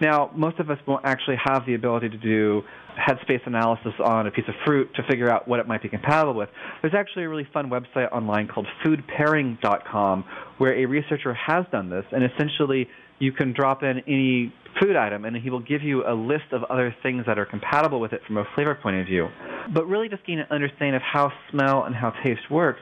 Now, 0.00 0.30
most 0.34 0.58
of 0.58 0.70
us 0.70 0.78
won't 0.86 1.04
actually 1.04 1.36
have 1.44 1.64
the 1.66 1.74
ability 1.74 2.10
to 2.10 2.18
do 2.18 2.62
headspace 2.96 3.46
analysis 3.46 3.92
on 4.02 4.26
a 4.26 4.30
piece 4.30 4.44
of 4.48 4.54
fruit 4.64 4.88
to 4.96 5.02
figure 5.08 5.30
out 5.30 5.46
what 5.46 5.60
it 5.60 5.68
might 5.68 5.82
be 5.82 5.88
compatible 5.88 6.34
with. 6.34 6.48
There's 6.82 6.94
actually 6.94 7.24
a 7.24 7.28
really 7.28 7.46
fun 7.52 7.70
website 7.70 8.10
online 8.12 8.48
called 8.48 8.66
foodpairing.com 8.84 10.24
where 10.58 10.74
a 10.74 10.86
researcher 10.86 11.34
has 11.34 11.64
done 11.70 11.90
this, 11.90 12.04
and 12.12 12.24
essentially 12.24 12.88
you 13.18 13.32
can 13.32 13.52
drop 13.52 13.82
in 13.82 14.00
any 14.06 14.52
food 14.80 14.96
item 14.96 15.24
and 15.24 15.36
he 15.36 15.48
will 15.48 15.60
give 15.60 15.82
you 15.82 16.06
a 16.06 16.12
list 16.12 16.52
of 16.52 16.62
other 16.64 16.94
things 17.02 17.24
that 17.26 17.38
are 17.38 17.46
compatible 17.46 17.98
with 17.98 18.12
it 18.12 18.20
from 18.26 18.36
a 18.36 18.44
flavor 18.54 18.74
point 18.74 18.96
of 18.96 19.06
view. 19.06 19.28
But 19.72 19.86
really 19.86 20.08
just 20.08 20.24
getting 20.26 20.40
an 20.40 20.46
understanding 20.50 20.94
of 20.94 21.02
how 21.02 21.32
smell 21.50 21.84
and 21.84 21.94
how 21.94 22.12
taste 22.22 22.50
works 22.50 22.80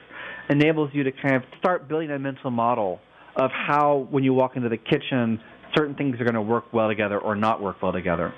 enables 0.49 0.89
you 0.93 1.03
to 1.03 1.11
kind 1.11 1.35
of 1.35 1.43
start 1.57 1.87
building 1.87 2.11
a 2.11 2.19
mental 2.19 2.51
model 2.51 2.99
of 3.35 3.51
how 3.51 4.07
when 4.11 4.23
you 4.23 4.33
walk 4.33 4.55
into 4.55 4.69
the 4.69 4.77
kitchen 4.77 5.39
certain 5.75 5.95
things 5.95 6.19
are 6.19 6.23
going 6.23 6.35
to 6.35 6.41
work 6.41 6.71
well 6.73 6.87
together 6.87 7.19
or 7.19 7.35
not 7.35 7.61
work 7.61 7.81
well 7.81 7.91
together. 7.91 8.33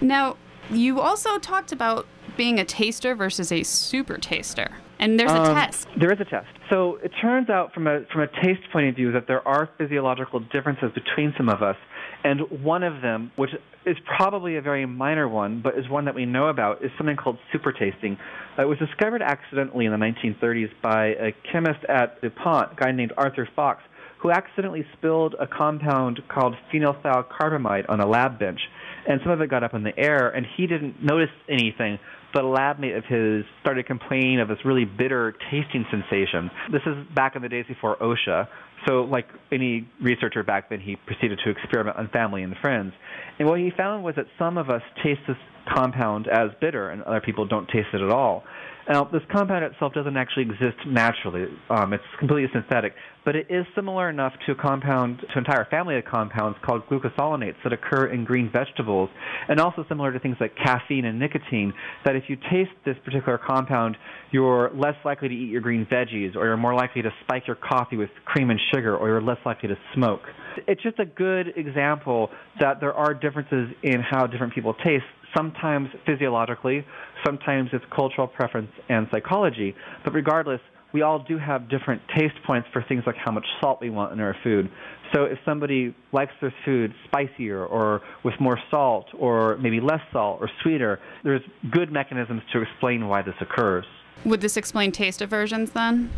Now, 0.00 0.36
you 0.70 1.00
also 1.00 1.38
talked 1.38 1.72
about 1.72 2.06
being 2.36 2.58
a 2.58 2.64
taster 2.64 3.14
versus 3.14 3.52
a 3.52 3.62
super 3.62 4.18
taster. 4.18 4.70
And 4.98 5.18
there's 5.18 5.32
a 5.32 5.42
um, 5.42 5.54
test. 5.54 5.88
There 5.98 6.12
is 6.12 6.20
a 6.20 6.24
test. 6.24 6.46
So 6.70 6.96
it 7.02 7.10
turns 7.20 7.50
out 7.50 7.74
from 7.74 7.88
a 7.88 8.04
from 8.12 8.22
a 8.22 8.28
taste 8.28 8.62
point 8.72 8.88
of 8.88 8.94
view 8.94 9.10
that 9.12 9.26
there 9.26 9.46
are 9.46 9.68
physiological 9.76 10.40
differences 10.40 10.92
between 10.94 11.34
some 11.36 11.48
of 11.48 11.62
us. 11.62 11.76
And 12.24 12.62
one 12.62 12.84
of 12.84 13.02
them, 13.02 13.32
which 13.34 13.50
is 13.84 13.96
probably 14.16 14.56
a 14.56 14.62
very 14.62 14.86
minor 14.86 15.28
one, 15.28 15.60
but 15.60 15.76
is 15.76 15.88
one 15.88 16.04
that 16.04 16.14
we 16.14 16.24
know 16.24 16.46
about, 16.46 16.84
is 16.84 16.90
something 16.96 17.16
called 17.16 17.36
super 17.52 17.72
tasting. 17.72 18.16
it 18.56 18.64
was 18.64 18.78
discovered 18.78 19.22
accidentally 19.22 19.86
in 19.86 19.92
the 19.92 19.98
1930s 19.98 20.70
by 20.80 21.06
a 21.06 21.32
chemist 21.50 21.84
at 21.88 22.20
DuPont, 22.22 22.72
a 22.72 22.74
guy 22.76 22.92
named 22.92 23.12
Arthur 23.16 23.48
Fox, 23.56 23.82
who 24.22 24.30
accidentally 24.30 24.84
spilled 24.96 25.34
a 25.40 25.46
compound 25.46 26.20
called 26.32 26.54
phenylthiocarbamide 26.72 27.84
on 27.88 28.00
a 28.00 28.06
lab 28.06 28.38
bench, 28.38 28.60
and 29.08 29.20
some 29.24 29.32
of 29.32 29.40
it 29.40 29.50
got 29.50 29.64
up 29.64 29.74
in 29.74 29.82
the 29.82 29.98
air, 29.98 30.30
and 30.30 30.46
he 30.56 30.66
didn't 30.66 31.02
notice 31.02 31.30
anything. 31.48 31.98
But 32.32 32.44
a 32.44 32.48
lab 32.48 32.78
mate 32.78 32.94
of 32.94 33.04
his 33.04 33.44
started 33.60 33.86
complaining 33.86 34.40
of 34.40 34.48
this 34.48 34.58
really 34.64 34.84
bitter 34.86 35.34
tasting 35.50 35.84
sensation. 35.90 36.50
This 36.70 36.80
is 36.86 36.94
back 37.14 37.36
in 37.36 37.42
the 37.42 37.48
days 37.48 37.66
before 37.68 37.96
OSHA. 37.96 38.48
So, 38.88 39.02
like 39.02 39.26
any 39.52 39.88
researcher 40.00 40.42
back 40.42 40.70
then, 40.70 40.80
he 40.80 40.96
proceeded 40.96 41.40
to 41.44 41.50
experiment 41.50 41.98
on 41.98 42.08
family 42.08 42.42
and 42.42 42.54
friends. 42.62 42.92
And 43.38 43.48
what 43.48 43.58
he 43.58 43.70
found 43.76 44.02
was 44.02 44.14
that 44.16 44.26
some 44.38 44.56
of 44.56 44.70
us 44.70 44.82
taste 45.02 45.20
this 45.28 45.36
compound 45.74 46.26
as 46.26 46.50
bitter, 46.60 46.90
and 46.90 47.02
other 47.02 47.20
people 47.20 47.46
don't 47.46 47.66
taste 47.68 47.88
it 47.92 48.00
at 48.00 48.10
all. 48.10 48.44
Now, 48.88 49.04
this 49.04 49.22
compound 49.30 49.64
itself 49.64 49.92
doesn't 49.92 50.16
actually 50.16 50.44
exist 50.44 50.76
naturally. 50.86 51.46
Um, 51.70 51.92
it's 51.92 52.02
completely 52.18 52.50
synthetic, 52.52 52.94
but 53.24 53.36
it 53.36 53.46
is 53.48 53.64
similar 53.76 54.10
enough 54.10 54.32
to 54.46 54.52
a 54.52 54.54
compound, 54.56 55.20
to 55.20 55.26
an 55.38 55.38
entire 55.38 55.66
family 55.70 55.96
of 55.96 56.04
compounds 56.04 56.58
called 56.64 56.82
glucosinolates 56.88 57.54
that 57.62 57.72
occur 57.72 58.06
in 58.06 58.24
green 58.24 58.50
vegetables, 58.52 59.08
and 59.48 59.60
also 59.60 59.84
similar 59.88 60.12
to 60.12 60.18
things 60.18 60.36
like 60.40 60.56
caffeine 60.56 61.04
and 61.04 61.18
nicotine, 61.18 61.72
that 62.04 62.16
if 62.16 62.24
you 62.28 62.36
taste 62.50 62.72
this 62.84 62.96
particular 63.04 63.38
compound, 63.38 63.96
you're 64.32 64.70
less 64.74 64.96
likely 65.04 65.28
to 65.28 65.34
eat 65.34 65.48
your 65.48 65.60
green 65.60 65.86
veggies, 65.86 66.34
or 66.34 66.46
you're 66.46 66.56
more 66.56 66.74
likely 66.74 67.02
to 67.02 67.10
spike 67.22 67.46
your 67.46 67.56
coffee 67.56 67.96
with 67.96 68.10
cream 68.24 68.50
and 68.50 68.58
sugar, 68.74 68.96
or 68.96 69.08
you're 69.08 69.22
less 69.22 69.38
likely 69.46 69.68
to 69.68 69.76
smoke. 69.94 70.22
It's 70.66 70.82
just 70.82 70.98
a 70.98 71.06
good 71.06 71.56
example 71.56 72.30
that 72.60 72.80
there 72.80 72.92
are 72.92 73.14
differences 73.14 73.70
in 73.82 74.00
how 74.02 74.26
different 74.26 74.54
people 74.54 74.74
taste 74.74 75.04
sometimes 75.34 75.88
physiologically, 76.06 76.84
sometimes 77.24 77.70
it's 77.72 77.84
cultural 77.94 78.26
preference 78.26 78.70
and 78.88 79.06
psychology. 79.10 79.74
But 80.04 80.14
regardless, 80.14 80.60
we 80.92 81.02
all 81.02 81.18
do 81.20 81.38
have 81.38 81.68
different 81.68 82.02
taste 82.16 82.34
points 82.46 82.68
for 82.72 82.84
things 82.86 83.04
like 83.06 83.16
how 83.16 83.32
much 83.32 83.46
salt 83.60 83.80
we 83.80 83.90
want 83.90 84.12
in 84.12 84.20
our 84.20 84.36
food. 84.42 84.70
So 85.14 85.24
if 85.24 85.38
somebody 85.44 85.94
likes 86.12 86.32
their 86.40 86.54
food 86.64 86.94
spicier 87.04 87.64
or 87.64 88.02
with 88.24 88.34
more 88.40 88.58
salt 88.70 89.06
or 89.18 89.56
maybe 89.58 89.80
less 89.80 90.00
salt 90.12 90.38
or 90.40 90.50
sweeter, 90.62 91.00
there's 91.24 91.42
good 91.70 91.92
mechanisms 91.92 92.42
to 92.52 92.62
explain 92.62 93.08
why 93.08 93.22
this 93.22 93.34
occurs. 93.40 93.84
Would 94.24 94.40
this 94.40 94.56
explain 94.56 94.92
taste 94.92 95.20
aversions 95.20 95.72
then? 95.72 96.10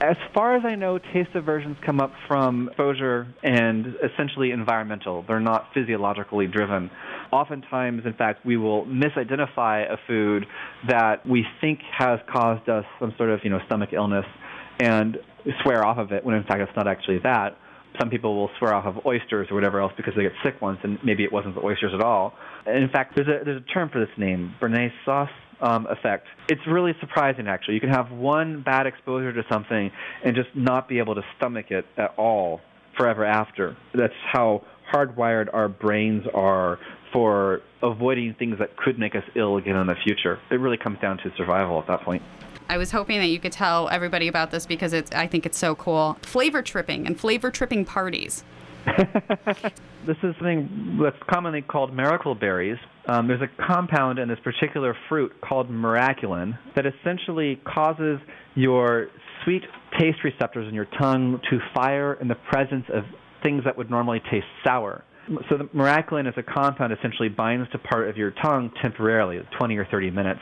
As 0.00 0.16
far 0.34 0.56
as 0.56 0.64
I 0.64 0.74
know, 0.74 0.98
taste 0.98 1.30
aversions 1.34 1.76
come 1.86 2.00
up 2.00 2.12
from 2.26 2.68
exposure 2.68 3.28
and 3.44 3.94
essentially 4.02 4.50
environmental. 4.50 5.24
They're 5.28 5.38
not 5.38 5.68
physiologically 5.72 6.48
driven. 6.48 6.90
Oftentimes, 7.32 8.02
in 8.04 8.12
fact, 8.12 8.44
we 8.44 8.56
will 8.56 8.84
misidentify 8.84 9.90
a 9.90 9.96
food 10.06 10.44
that 10.88 11.26
we 11.26 11.46
think 11.60 11.80
has 11.98 12.20
caused 12.30 12.68
us 12.68 12.84
some 13.00 13.14
sort 13.16 13.30
of, 13.30 13.40
you 13.42 13.50
know, 13.50 13.58
stomach 13.66 13.90
illness 13.92 14.26
and 14.78 15.16
swear 15.62 15.84
off 15.84 15.98
of 15.98 16.12
it 16.12 16.24
when 16.24 16.34
in 16.34 16.44
fact 16.44 16.60
it's 16.60 16.76
not 16.76 16.86
actually 16.86 17.18
that. 17.22 17.56
Some 17.98 18.10
people 18.10 18.36
will 18.36 18.50
swear 18.58 18.74
off 18.74 18.86
of 18.86 19.04
oysters 19.04 19.48
or 19.50 19.54
whatever 19.54 19.80
else 19.80 19.92
because 19.96 20.14
they 20.16 20.22
get 20.22 20.32
sick 20.44 20.60
once 20.60 20.78
and 20.82 20.98
maybe 21.04 21.24
it 21.24 21.32
wasn't 21.32 21.54
the 21.54 21.62
oysters 21.62 21.92
at 21.94 22.00
all. 22.00 22.34
And 22.66 22.82
in 22.82 22.90
fact, 22.90 23.14
there's 23.16 23.28
a, 23.28 23.44
there's 23.44 23.62
a 23.62 23.72
term 23.72 23.90
for 23.90 24.00
this 24.00 24.12
name, 24.16 24.54
Béarnaise 24.60 24.92
sauce 25.04 25.30
um, 25.60 25.86
effect. 25.86 26.26
It's 26.48 26.60
really 26.66 26.92
surprising, 27.00 27.48
actually. 27.48 27.74
You 27.74 27.80
can 27.80 27.90
have 27.90 28.10
one 28.10 28.62
bad 28.62 28.86
exposure 28.86 29.32
to 29.32 29.42
something 29.50 29.90
and 30.24 30.34
just 30.34 30.48
not 30.54 30.88
be 30.88 30.98
able 30.98 31.14
to 31.14 31.22
stomach 31.36 31.66
it 31.70 31.84
at 31.96 32.14
all 32.18 32.60
forever 32.96 33.24
after. 33.24 33.76
That's 33.94 34.12
how 34.32 34.62
hardwired 34.92 35.48
our 35.52 35.68
brains 35.68 36.24
are 36.34 36.78
for 37.12 37.60
avoiding 37.82 38.34
things 38.38 38.58
that 38.58 38.76
could 38.76 38.98
make 38.98 39.14
us 39.14 39.24
ill 39.34 39.56
again 39.56 39.76
in 39.76 39.86
the 39.86 39.96
future. 40.04 40.38
It 40.50 40.56
really 40.56 40.76
comes 40.76 40.98
down 41.00 41.18
to 41.18 41.32
survival 41.36 41.78
at 41.78 41.86
that 41.88 42.02
point. 42.02 42.22
I 42.68 42.78
was 42.78 42.90
hoping 42.90 43.18
that 43.18 43.26
you 43.26 43.38
could 43.38 43.52
tell 43.52 43.88
everybody 43.90 44.28
about 44.28 44.50
this 44.50 44.66
because 44.66 44.92
it's 44.92 45.12
I 45.12 45.26
think 45.26 45.44
it's 45.44 45.58
so 45.58 45.74
cool. 45.74 46.16
Flavor 46.22 46.62
tripping 46.62 47.06
and 47.06 47.18
flavor 47.18 47.50
tripping 47.50 47.84
parties. 47.84 48.44
this 50.06 50.16
is 50.22 50.34
something 50.38 50.98
that's 51.00 51.16
commonly 51.30 51.62
called 51.62 51.94
miracle 51.94 52.34
berries. 52.34 52.78
Um, 53.06 53.28
there's 53.28 53.42
a 53.42 53.66
compound 53.66 54.18
in 54.18 54.28
this 54.28 54.38
particular 54.42 54.96
fruit 55.08 55.32
called 55.40 55.70
miraculin 55.70 56.58
that 56.74 56.84
essentially 56.86 57.60
causes 57.64 58.18
your 58.54 59.08
sweet 59.44 59.62
taste 59.98 60.18
receptors 60.24 60.68
in 60.68 60.74
your 60.74 60.88
tongue 60.98 61.40
to 61.50 61.58
fire 61.74 62.14
in 62.14 62.28
the 62.28 62.34
presence 62.34 62.86
of 62.92 63.04
things 63.42 63.64
that 63.64 63.76
would 63.76 63.90
normally 63.90 64.20
taste 64.30 64.46
sour. 64.64 65.04
So 65.48 65.56
the 65.56 65.64
miraculin 65.64 66.26
as 66.26 66.34
a 66.36 66.42
compound 66.42 66.92
essentially 66.92 67.28
binds 67.28 67.70
to 67.70 67.78
part 67.78 68.08
of 68.08 68.16
your 68.16 68.32
tongue 68.42 68.72
temporarily, 68.82 69.38
20 69.56 69.76
or 69.76 69.86
30 69.86 70.10
minutes. 70.10 70.40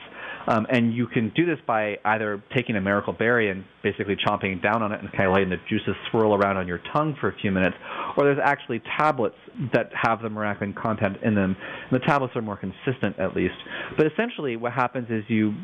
Um, 0.49 0.66
and 0.70 0.94
you 0.94 1.06
can 1.06 1.30
do 1.37 1.44
this 1.44 1.58
by 1.66 1.99
either 2.04 2.42
taking 2.56 2.76
a 2.76 2.80
miracle 2.80 3.12
berry 3.12 3.50
and 3.50 3.64
basically 3.82 4.16
chomping 4.16 4.62
down 4.62 4.82
on 4.82 4.90
it 4.90 5.00
and 5.00 5.12
kind 5.12 5.26
of 5.26 5.34
letting 5.34 5.50
the 5.50 5.58
juices 5.68 5.94
swirl 6.10 6.34
around 6.34 6.56
on 6.56 6.66
your 6.66 6.80
tongue 6.94 7.14
for 7.20 7.28
a 7.28 7.34
few 7.40 7.52
minutes, 7.52 7.76
or 8.16 8.25
there's 8.25 8.38
actually 8.42 8.80
tablets 8.99 9.37
that 9.75 9.90
have 9.92 10.22
the 10.22 10.28
miraculin 10.28 10.75
content 10.75 11.18
in 11.22 11.34
them. 11.34 11.54
And 11.90 12.00
the 12.00 12.04
tablets 12.06 12.34
are 12.34 12.42
more 12.42 12.56
consistent, 12.56 13.18
at 13.18 13.37
least. 13.37 13.54
But 13.99 14.06
essentially, 14.06 14.56
what 14.56 14.72
happens 14.72 15.08
is 15.10 15.25
you 15.28 15.54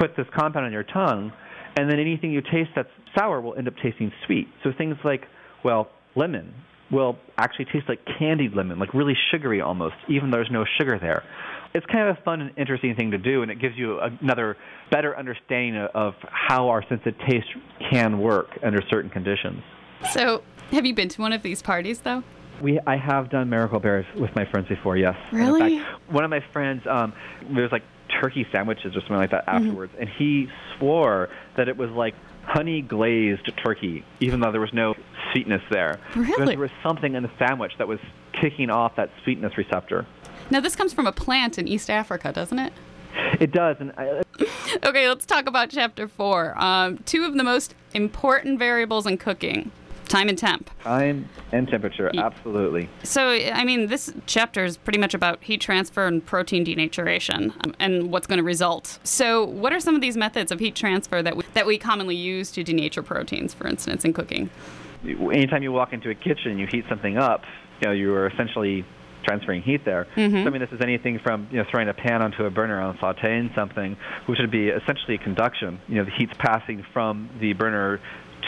put 0.00 0.16
this 0.16 0.26
compound 0.34 0.64
on 0.64 0.72
your 0.72 0.84
tongue, 0.84 1.32
and 1.76 1.90
then 1.90 2.00
anything 2.00 2.32
you 2.32 2.40
taste 2.40 2.70
that's 2.74 2.88
sour 3.16 3.42
will 3.42 3.54
end 3.56 3.68
up 3.68 3.74
tasting 3.82 4.10
sweet. 4.24 4.48
So 4.62 4.70
things 4.76 4.96
like, 5.04 5.22
well, 5.62 5.90
lemon 6.16 6.54
will 6.90 7.16
actually 7.38 7.66
taste 7.66 7.88
like 7.88 8.00
candied 8.18 8.54
lemon, 8.54 8.78
like 8.78 8.94
really 8.94 9.14
sugary 9.30 9.60
almost, 9.60 9.94
even 10.08 10.30
though 10.30 10.38
there's 10.38 10.50
no 10.50 10.64
sugar 10.78 10.98
there. 10.98 11.24
It's 11.74 11.86
kind 11.86 12.08
of 12.08 12.16
a 12.18 12.22
fun 12.22 12.40
and 12.40 12.50
interesting 12.56 12.94
thing 12.94 13.10
to 13.10 13.18
do, 13.18 13.42
and 13.42 13.50
it 13.50 13.60
gives 13.60 13.76
you 13.76 13.98
another 13.98 14.56
better 14.90 15.16
understanding 15.18 15.76
of 15.94 16.14
how 16.30 16.68
our 16.68 16.86
sense 16.88 17.02
of 17.04 17.18
taste 17.28 17.48
can 17.90 18.20
work 18.20 18.48
under 18.62 18.80
certain 18.88 19.10
conditions. 19.10 19.62
So, 20.12 20.42
have 20.70 20.86
you 20.86 20.94
been 20.94 21.08
to 21.08 21.20
one 21.20 21.32
of 21.32 21.42
these 21.42 21.62
parties 21.62 22.00
though? 22.00 22.22
We, 22.62 22.78
I 22.86 22.96
have 22.96 23.30
done 23.30 23.50
miracle 23.50 23.80
berries 23.80 24.06
with 24.14 24.34
my 24.36 24.44
friends 24.44 24.68
before. 24.68 24.96
Yes. 24.96 25.16
Really? 25.32 25.80
Fact, 25.80 26.12
one 26.12 26.22
of 26.22 26.30
my 26.30 26.44
friends, 26.52 26.82
um, 26.88 27.12
there 27.52 27.62
was 27.62 27.72
like 27.72 27.82
turkey 28.20 28.46
sandwiches 28.52 28.94
or 28.94 29.00
something 29.00 29.16
like 29.16 29.32
that 29.32 29.46
mm-hmm. 29.46 29.66
afterwards, 29.66 29.92
and 29.98 30.08
he 30.08 30.46
swore 30.78 31.28
that 31.56 31.68
it 31.68 31.76
was 31.76 31.90
like 31.90 32.14
honey 32.46 32.82
glazed 32.82 33.50
turkey, 33.64 34.04
even 34.20 34.40
though 34.40 34.52
there 34.52 34.60
was 34.60 34.72
no 34.72 34.94
sweetness 35.32 35.62
there. 35.70 35.98
Really? 36.14 36.46
There 36.46 36.58
was 36.58 36.70
something 36.82 37.14
in 37.14 37.22
the 37.22 37.30
sandwich 37.38 37.72
that 37.78 37.88
was 37.88 38.00
kicking 38.32 38.70
off 38.70 38.96
that 38.96 39.10
sweetness 39.22 39.56
receptor. 39.56 40.06
Now, 40.50 40.60
this 40.60 40.76
comes 40.76 40.92
from 40.92 41.06
a 41.06 41.12
plant 41.12 41.58
in 41.58 41.66
East 41.66 41.88
Africa, 41.88 42.32
doesn't 42.32 42.58
it? 42.58 42.72
It 43.40 43.52
does. 43.52 43.76
And 43.80 43.92
I, 43.96 44.22
okay, 44.84 45.08
let's 45.08 45.26
talk 45.26 45.46
about 45.46 45.70
chapter 45.70 46.08
four. 46.08 46.58
Um, 46.60 46.98
two 46.98 47.24
of 47.24 47.34
the 47.34 47.44
most 47.44 47.74
important 47.94 48.58
variables 48.58 49.06
in 49.06 49.16
cooking 49.18 49.70
time 50.08 50.28
and 50.28 50.38
temp. 50.38 50.70
Time 50.82 51.28
and 51.52 51.68
temperature, 51.68 52.10
absolutely. 52.16 52.88
So, 53.02 53.30
I 53.30 53.64
mean, 53.64 53.86
this 53.86 54.12
chapter 54.26 54.64
is 54.64 54.76
pretty 54.76 54.98
much 54.98 55.14
about 55.14 55.42
heat 55.42 55.60
transfer 55.60 56.06
and 56.06 56.24
protein 56.24 56.64
denaturation 56.64 57.52
um, 57.64 57.74
and 57.78 58.10
what's 58.10 58.26
going 58.26 58.38
to 58.38 58.44
result. 58.44 58.98
So, 59.04 59.44
what 59.44 59.72
are 59.72 59.80
some 59.80 59.94
of 59.94 60.00
these 60.00 60.16
methods 60.16 60.52
of 60.52 60.60
heat 60.60 60.74
transfer 60.74 61.22
that 61.22 61.36
we, 61.36 61.44
that 61.54 61.66
we 61.66 61.78
commonly 61.78 62.16
use 62.16 62.50
to 62.52 62.64
denature 62.64 63.04
proteins, 63.04 63.54
for 63.54 63.66
instance, 63.66 64.04
in 64.04 64.12
cooking? 64.12 64.50
Anytime 65.04 65.62
you 65.62 65.72
walk 65.72 65.92
into 65.92 66.10
a 66.10 66.14
kitchen 66.14 66.52
and 66.52 66.60
you 66.60 66.66
heat 66.66 66.84
something 66.88 67.18
up, 67.18 67.42
you 67.80 67.88
know, 67.88 67.92
you 67.92 68.14
are 68.14 68.26
essentially 68.28 68.84
transferring 69.24 69.62
heat 69.62 69.84
there. 69.84 70.06
Mm-hmm. 70.16 70.42
So, 70.42 70.46
I 70.46 70.50
mean, 70.50 70.60
this 70.60 70.72
is 70.72 70.80
anything 70.80 71.18
from 71.18 71.48
you 71.50 71.58
know 71.58 71.64
throwing 71.70 71.88
a 71.88 71.94
pan 71.94 72.22
onto 72.22 72.44
a 72.44 72.50
burner 72.50 72.80
and 72.80 72.98
sautéing 72.98 73.54
something, 73.54 73.96
which 74.26 74.38
would 74.38 74.50
be 74.50 74.68
essentially 74.68 75.14
a 75.14 75.18
conduction. 75.18 75.80
You 75.88 75.96
know, 75.96 76.04
the 76.04 76.10
heat's 76.12 76.34
passing 76.38 76.84
from 76.92 77.30
the 77.40 77.52
burner 77.54 78.00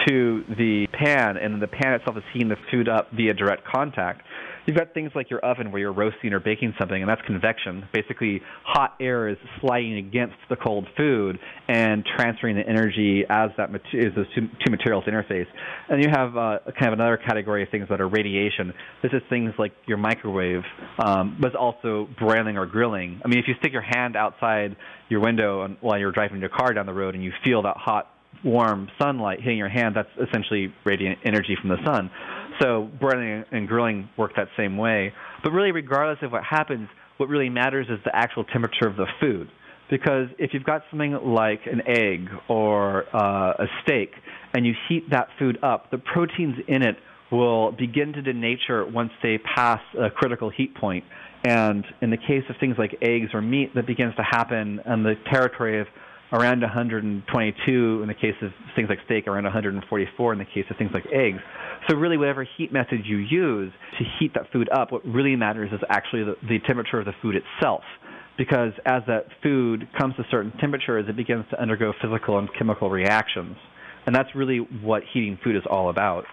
to 0.07 0.45
the 0.57 0.87
pan, 0.93 1.37
and 1.37 1.61
the 1.61 1.67
pan 1.67 1.95
itself 1.95 2.17
is 2.17 2.23
heating 2.33 2.49
the 2.49 2.57
food 2.71 2.89
up 2.89 3.11
via 3.13 3.35
direct 3.35 3.65
contact. 3.67 4.23
You've 4.67 4.77
got 4.77 4.93
things 4.95 5.13
like 5.15 5.31
your 5.31 5.39
oven 5.41 5.71
where 5.71 5.81
you're 5.81 5.93
roasting 5.93 6.33
or 6.33 6.41
baking 6.41 6.75
something, 6.77 7.01
and 7.01 7.09
that's 7.09 7.23
convection. 7.23 7.89
Basically, 7.95 8.43
hot 8.65 8.95
air 9.01 9.29
is 9.29 9.37
sliding 9.61 9.97
against 9.97 10.35
the 10.51 10.57
cold 10.57 10.89
food 10.97 11.39
and 11.69 12.05
transferring 12.17 12.57
the 12.57 12.69
energy 12.69 13.23
as 13.31 13.51
that 13.59 13.73
as 13.73 14.15
those 14.17 14.27
two, 14.35 14.49
two 14.65 14.71
materials 14.71 15.05
interface. 15.05 15.47
And 15.89 16.03
you 16.03 16.11
have 16.11 16.37
uh, 16.37 16.59
kind 16.79 16.89
of 16.89 16.95
another 16.95 17.17
category 17.17 17.63
of 17.63 17.69
things 17.69 17.87
that 17.91 18.01
are 18.01 18.09
radiation. 18.09 18.73
This 19.05 19.13
is 19.13 19.23
things 19.31 19.53
like 19.57 19.73
your 19.87 19.99
microwave, 19.99 20.63
um, 20.99 21.39
but 21.41 21.55
also 21.55 22.09
broiling 22.19 22.59
or 22.59 22.67
grilling. 22.67 23.21
I 23.25 23.29
mean, 23.29 23.39
if 23.39 23.47
you 23.47 23.55
stick 23.61 23.73
your 23.73 23.83
hand 23.83 24.17
outside 24.17 24.75
your 25.09 25.21
window 25.21 25.77
while 25.81 25.99
you're 25.99 26.11
driving 26.11 26.41
your 26.41 26.49
car 26.49 26.73
down 26.73 26.87
the 26.87 26.93
road 26.93 27.15
and 27.15 27.23
you 27.23 27.33
feel 27.45 27.63
that 27.63 27.77
hot 27.77 28.11
warm 28.45 28.89
sunlight 28.99 29.41
hitting 29.41 29.59
your 29.59 29.69
hand, 29.69 29.97
that's 29.97 30.29
essentially 30.29 30.73
radiant 30.85 31.19
energy 31.25 31.57
from 31.61 31.71
the 31.71 31.79
sun. 31.85 32.11
So 32.61 32.89
broiling 32.99 33.45
and 33.51 33.69
grilling 33.69 34.09
work 34.17 34.33
that 34.37 34.49
same 34.57 34.77
way. 34.77 35.13
But 35.43 35.53
really, 35.53 35.73
regardless 35.73 36.19
of 36.23 36.33
what 36.33 36.43
happens, 36.45 36.89
what 37.19 37.29
really 37.29 37.49
matters 37.49 37.87
is 37.89 37.99
the 38.05 38.15
actual 38.15 38.45
temperature 38.45 38.87
of 38.87 38.97
the 38.97 39.07
food. 39.21 39.49
Because 39.89 40.29
if 40.39 40.51
you've 40.53 40.65
got 40.65 40.83
something 40.91 41.13
like 41.13 41.61
an 41.67 41.83
egg 41.87 42.29
or 42.49 43.05
uh, 43.15 43.53
a 43.59 43.67
steak 43.83 44.11
and 44.53 44.67
you 44.67 44.75
heat 44.89 45.11
that 45.11 45.29
food 45.39 45.59
up, 45.63 45.91
the 45.91 45.99
proteins 45.99 46.57
in 46.67 46.83
it 46.83 46.97
will 47.31 47.73
begin 47.73 48.13
to 48.13 48.23
denature 48.23 48.91
once 48.91 49.13
they 49.23 49.39
pass 49.39 49.81
a 49.99 50.11
critical 50.11 50.51
heat 50.51 50.75
point. 50.75 51.05
And 51.45 51.85
in 52.03 52.11
the 52.11 52.17
case 52.17 52.43
of 52.49 52.57
things 52.59 52.77
like 52.79 52.97
eggs 53.01 53.31
or 53.33 53.41
meat, 53.41 53.75
that 53.75 53.87
begins 53.87 54.15
to 54.17 54.23
happen 54.23 54.81
in 54.85 55.03
the 55.05 55.15
territory 55.31 55.81
of 55.81 55.87
around 56.33 56.61
122 56.61 58.03
in 58.03 58.09
the 58.09 58.15
case 58.15 58.35
of 58.43 58.51
things 58.75 58.89
like 58.89 58.99
steak, 59.05 59.27
around 59.27 59.45
144 59.45 60.33
in 60.33 60.39
the 60.39 60.45
case 60.45 60.65
of 60.71 60.77
things 60.77 60.91
like 60.93 61.05
eggs. 61.13 61.39
So 61.89 61.97
really, 61.97 62.17
whatever 62.17 62.47
heat 62.57 62.73
method 62.73 63.03
you 63.05 63.19
use 63.19 63.73
to 63.99 64.05
heat 64.19 64.33
that 64.35 64.51
food 64.53 64.69
up, 64.71 64.91
what 64.91 65.05
really 65.07 65.37
matters 65.37 65.71
is 65.73 65.81
actually 65.89 66.25
the, 66.25 66.37
the 66.49 66.59
temperature 66.67 66.99
of 66.99 67.05
the 67.05 67.15
food 67.23 67.37
itself. 67.37 67.83
Because 68.37 68.73
as 68.85 69.03
that 69.07 69.27
food 69.43 69.89
comes 69.99 70.15
to 70.17 70.25
certain 70.31 70.53
temperatures, 70.59 71.07
it 71.09 71.17
begins 71.17 71.47
to 71.51 71.61
undergo 71.61 71.93
physical 72.03 72.39
and 72.39 72.49
chemical 72.59 72.91
reactions. 72.91 73.57
And 74.05 74.15
that's 74.15 74.35
really 74.35 74.59
what 74.59 75.03
heating 75.13 75.39
food 75.43 75.57
is 75.57 75.63
all 75.71 75.89
about. 75.89 76.25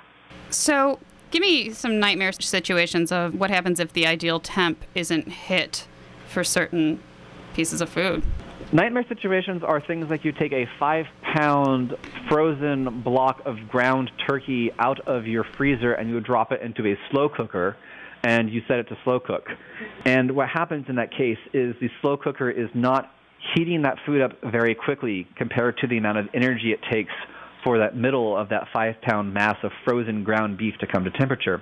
So, 0.49 0.99
give 1.31 1.41
me 1.41 1.71
some 1.71 1.99
nightmare 1.99 2.31
situations 2.33 3.11
of 3.11 3.35
what 3.35 3.49
happens 3.49 3.79
if 3.79 3.93
the 3.93 4.05
ideal 4.05 4.39
temp 4.39 4.83
isn't 4.95 5.29
hit 5.29 5.87
for 6.27 6.43
certain 6.43 7.01
pieces 7.53 7.79
of 7.79 7.89
food. 7.89 8.23
Nightmare 8.73 9.05
situations 9.07 9.61
are 9.63 9.79
things 9.85 10.07
like 10.09 10.25
you 10.25 10.31
take 10.31 10.51
a 10.51 10.65
five 10.79 11.05
pound 11.35 11.93
frozen 12.27 13.03
block 13.03 13.43
of 13.45 13.55
ground 13.69 14.09
turkey 14.27 14.71
out 14.79 14.99
of 15.07 15.27
your 15.27 15.45
freezer 15.57 15.93
and 15.93 16.09
you 16.09 16.19
drop 16.19 16.51
it 16.51 16.59
into 16.63 16.87
a 16.87 16.97
slow 17.11 17.29
cooker 17.29 17.77
and 18.23 18.49
you 18.49 18.63
set 18.67 18.79
it 18.79 18.89
to 18.89 18.97
slow 19.03 19.19
cook. 19.19 19.45
And 20.05 20.31
what 20.35 20.49
happens 20.49 20.87
in 20.89 20.95
that 20.95 21.11
case 21.11 21.37
is 21.53 21.75
the 21.79 21.89
slow 22.01 22.17
cooker 22.17 22.49
is 22.49 22.67
not 22.73 23.11
heating 23.53 23.83
that 23.83 23.97
food 24.07 24.21
up 24.21 24.31
very 24.41 24.73
quickly 24.73 25.27
compared 25.35 25.77
to 25.77 25.87
the 25.87 25.99
amount 25.99 26.17
of 26.17 26.25
energy 26.33 26.71
it 26.71 26.79
takes 26.91 27.13
for 27.63 27.77
that 27.77 27.95
middle 27.95 28.35
of 28.35 28.49
that 28.49 28.69
five 28.73 28.95
pound 29.03 29.35
mass 29.35 29.57
of 29.61 29.69
frozen 29.85 30.23
ground 30.23 30.57
beef 30.57 30.73
to 30.79 30.87
come 30.87 31.03
to 31.03 31.11
temperature. 31.11 31.61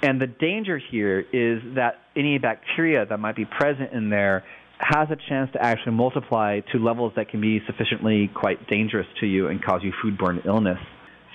And 0.00 0.20
the 0.20 0.28
danger 0.28 0.78
here 0.78 1.24
is 1.32 1.60
that 1.74 2.02
any 2.14 2.38
bacteria 2.38 3.04
that 3.04 3.18
might 3.18 3.34
be 3.34 3.46
present 3.46 3.92
in 3.92 4.10
there 4.10 4.44
has 4.78 5.08
a 5.10 5.16
chance 5.28 5.50
to 5.52 5.62
actually 5.62 5.92
multiply 5.92 6.60
to 6.72 6.78
levels 6.78 7.12
that 7.16 7.28
can 7.28 7.40
be 7.40 7.60
sufficiently 7.66 8.30
quite 8.34 8.68
dangerous 8.68 9.06
to 9.20 9.26
you 9.26 9.48
and 9.48 9.64
cause 9.64 9.80
you 9.82 9.92
foodborne 10.04 10.44
illness. 10.46 10.78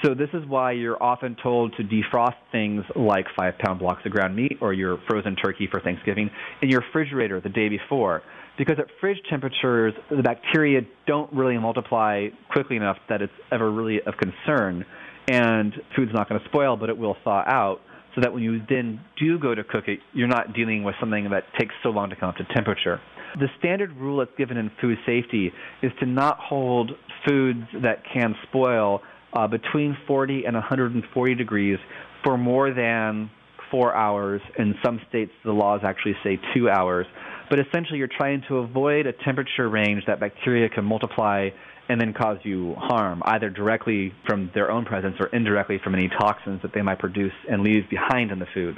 So 0.04 0.16
this 0.16 0.30
is 0.34 0.44
why 0.48 0.72
you're 0.72 1.02
often 1.02 1.36
told 1.44 1.76
to 1.78 1.84
defrost 1.84 2.36
things 2.52 2.84
like 2.96 3.26
five 3.38 3.54
pound 3.60 3.80
blocks 3.80 4.02
of 4.04 4.12
ground 4.12 4.36
meat 4.36 4.58
or 4.60 4.74
your 4.74 4.98
frozen 5.08 5.36
turkey 5.36 5.68
for 5.70 5.80
Thanksgiving 5.80 6.30
in 6.62 6.70
your 6.70 6.82
refrigerator 6.82 7.40
the 7.40 7.50
day 7.50 7.70
before. 7.70 8.24
Because 8.58 8.78
at 8.80 8.88
fridge 9.00 9.20
temperatures, 9.30 9.94
the 10.10 10.24
bacteria 10.24 10.82
don't 11.06 11.32
really 11.32 11.58
multiply 11.58 12.28
quickly 12.52 12.78
enough 12.78 12.98
that 13.10 13.22
it's 13.22 13.34
ever 13.52 13.72
really 13.72 14.00
of 14.06 14.16
concern. 14.18 14.86
And 15.30 15.74
food's 15.96 16.12
not 16.14 16.28
going 16.28 16.42
to 16.42 16.48
spoil, 16.48 16.78
but 16.78 16.90
it 16.90 16.98
will 16.98 17.16
thaw 17.24 17.44
out 17.46 17.80
so 18.16 18.22
that 18.22 18.34
when 18.34 18.44
you 18.44 18.60
then 18.68 19.00
do 19.20 19.40
go 19.40 19.56
to 19.56 19.64
cook 19.64 19.86
it, 19.88 20.00
you're 20.14 20.28
not 20.28 20.54
dealing 20.54 20.84
with 20.84 20.96
something 21.00 21.30
that 21.30 21.44
takes 21.60 21.74
so 21.84 21.90
long 21.90 22.10
to 22.10 22.16
come 22.16 22.30
up 22.30 22.36
to 22.38 22.44
temperature. 22.54 23.00
The 23.40 23.48
standard 23.60 23.96
rule 23.98 24.20
that's 24.20 24.36
given 24.38 24.58
in 24.58 24.72
food 24.82 24.98
safety 25.06 25.52
is 25.82 25.92
to 26.00 26.06
not 26.06 26.38
hold 26.40 26.92
foods 27.28 27.64
that 27.82 28.04
can 28.14 28.36
spoil 28.44 29.02
uh, 29.34 29.48
between 29.48 29.98
40 30.08 30.46
and 30.46 30.56
140 30.56 31.36
degrees 31.36 31.78
for 32.24 32.38
more 32.38 32.74
than 32.74 33.30
four 33.70 33.96
hours. 33.96 34.42
In 34.58 34.76
some 34.84 35.00
states, 35.08 35.32
the 35.46 35.52
laws 35.52 35.82
actually 35.84 36.16
say 36.24 36.40
two 36.54 36.70
hours. 36.70 37.08
But 37.50 37.60
essentially, 37.60 38.00
you're 38.00 38.10
trying 38.10 38.44
to 38.50 38.58
avoid 38.58 39.08
a 39.08 39.14
temperature 39.14 39.70
range 39.70 40.04
that 40.08 40.20
bacteria 40.20 40.70
can 40.70 40.86
multiply 40.86 41.50
and 41.90 42.00
then 42.00 42.14
cause 42.14 42.38
you 42.44 42.76
harm, 42.78 43.22
either 43.26 43.50
directly 43.50 44.14
from 44.26 44.52
their 44.54 44.72
own 44.72 44.86
presence 44.86 45.16
or 45.20 45.28
indirectly 45.28 45.80
from 45.84 45.96
any 45.96 46.08
toxins 46.08 46.62
that 46.62 46.74
they 46.74 46.82
might 46.82 47.00
produce 47.00 47.34
and 47.50 47.64
leave 47.64 47.90
behind 47.90 48.32
in 48.32 48.40
the 48.40 48.46
food. 48.54 48.78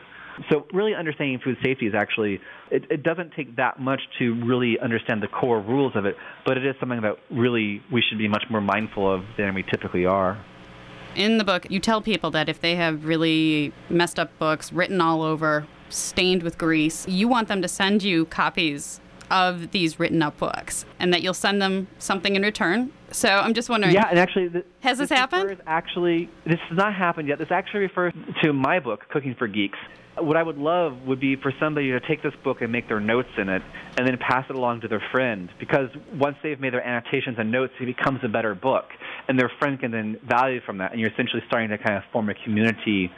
So 0.49 0.65
really 0.73 0.95
understanding 0.95 1.39
food 1.43 1.57
safety 1.63 1.87
is 1.87 1.93
actually 1.93 2.39
it, 2.71 2.85
it 2.89 3.03
doesn't 3.03 3.33
take 3.33 3.55
that 3.57 3.79
much 3.79 4.01
to 4.19 4.33
really 4.45 4.79
understand 4.79 5.21
the 5.21 5.27
core 5.27 5.61
rules 5.61 5.95
of 5.95 6.05
it, 6.05 6.15
but 6.45 6.57
it 6.57 6.65
is 6.65 6.75
something 6.79 7.01
that 7.01 7.17
really 7.29 7.81
we 7.91 8.01
should 8.01 8.17
be 8.17 8.27
much 8.27 8.45
more 8.49 8.61
mindful 8.61 9.11
of 9.11 9.23
than 9.37 9.53
we 9.53 9.63
typically 9.63 10.05
are. 10.05 10.43
In 11.15 11.37
the 11.37 11.43
book, 11.43 11.67
you 11.69 11.79
tell 11.79 12.01
people 12.01 12.31
that 12.31 12.49
if 12.49 12.59
they 12.59 12.75
have 12.75 13.05
really 13.05 13.71
messed 13.89 14.19
up 14.19 14.37
books 14.39 14.73
written 14.73 14.99
all 14.99 15.21
over, 15.21 15.67
stained 15.89 16.41
with 16.41 16.57
grease, 16.57 17.07
you 17.07 17.27
want 17.27 17.47
them 17.47 17.61
to 17.61 17.67
send 17.67 18.01
you 18.01 18.25
copies 18.25 18.99
of 19.29 19.71
these 19.71 19.99
written 19.99 20.21
up 20.21 20.37
books 20.37 20.85
and 20.99 21.13
that 21.13 21.21
you'll 21.21 21.33
send 21.33 21.61
them 21.61 21.87
something 21.99 22.35
in 22.35 22.41
return. 22.41 22.91
So 23.11 23.29
I'm 23.29 23.53
just 23.53 23.69
wondering. 23.69 23.93
Yeah, 23.93 24.07
and 24.09 24.17
actually, 24.17 24.47
the, 24.47 24.65
has 24.79 24.97
this, 24.97 25.09
this 25.09 25.17
happened? 25.17 25.61
Actually, 25.67 26.29
this 26.45 26.59
has 26.69 26.77
not 26.77 26.95
happened 26.95 27.27
yet. 27.27 27.37
This 27.37 27.51
actually 27.51 27.81
refers 27.81 28.13
to 28.41 28.51
my 28.51 28.79
book, 28.79 29.07
Cooking 29.09 29.35
for 29.37 29.47
Geeks 29.47 29.77
what 30.17 30.37
I 30.37 30.43
would 30.43 30.57
love 30.57 30.93
would 31.07 31.19
be 31.19 31.35
for 31.35 31.51
somebody 31.59 31.91
to 31.91 31.99
take 31.99 32.21
this 32.21 32.33
book 32.43 32.61
and 32.61 32.71
make 32.71 32.87
their 32.87 32.99
notes 32.99 33.29
in 33.37 33.49
it 33.49 33.61
and 33.97 34.07
then 34.07 34.17
pass 34.17 34.45
it 34.49 34.55
along 34.55 34.81
to 34.81 34.87
their 34.87 35.01
friend 35.11 35.49
because 35.59 35.89
once 36.13 36.35
they've 36.43 36.59
made 36.59 36.73
their 36.73 36.85
annotations 36.85 37.37
and 37.39 37.51
notes, 37.51 37.73
it 37.79 37.85
becomes 37.85 38.19
a 38.23 38.27
better 38.27 38.53
book. 38.53 38.85
And 39.27 39.39
their 39.39 39.51
friend 39.59 39.79
can 39.79 39.91
then 39.91 40.19
value 40.27 40.61
from 40.65 40.77
that. 40.79 40.91
And 40.91 41.01
you're 41.01 41.11
essentially 41.11 41.41
starting 41.47 41.69
to 41.69 41.77
kind 41.77 41.97
of 41.97 42.03
form 42.11 42.29
a 42.29 42.35
community 42.43 43.11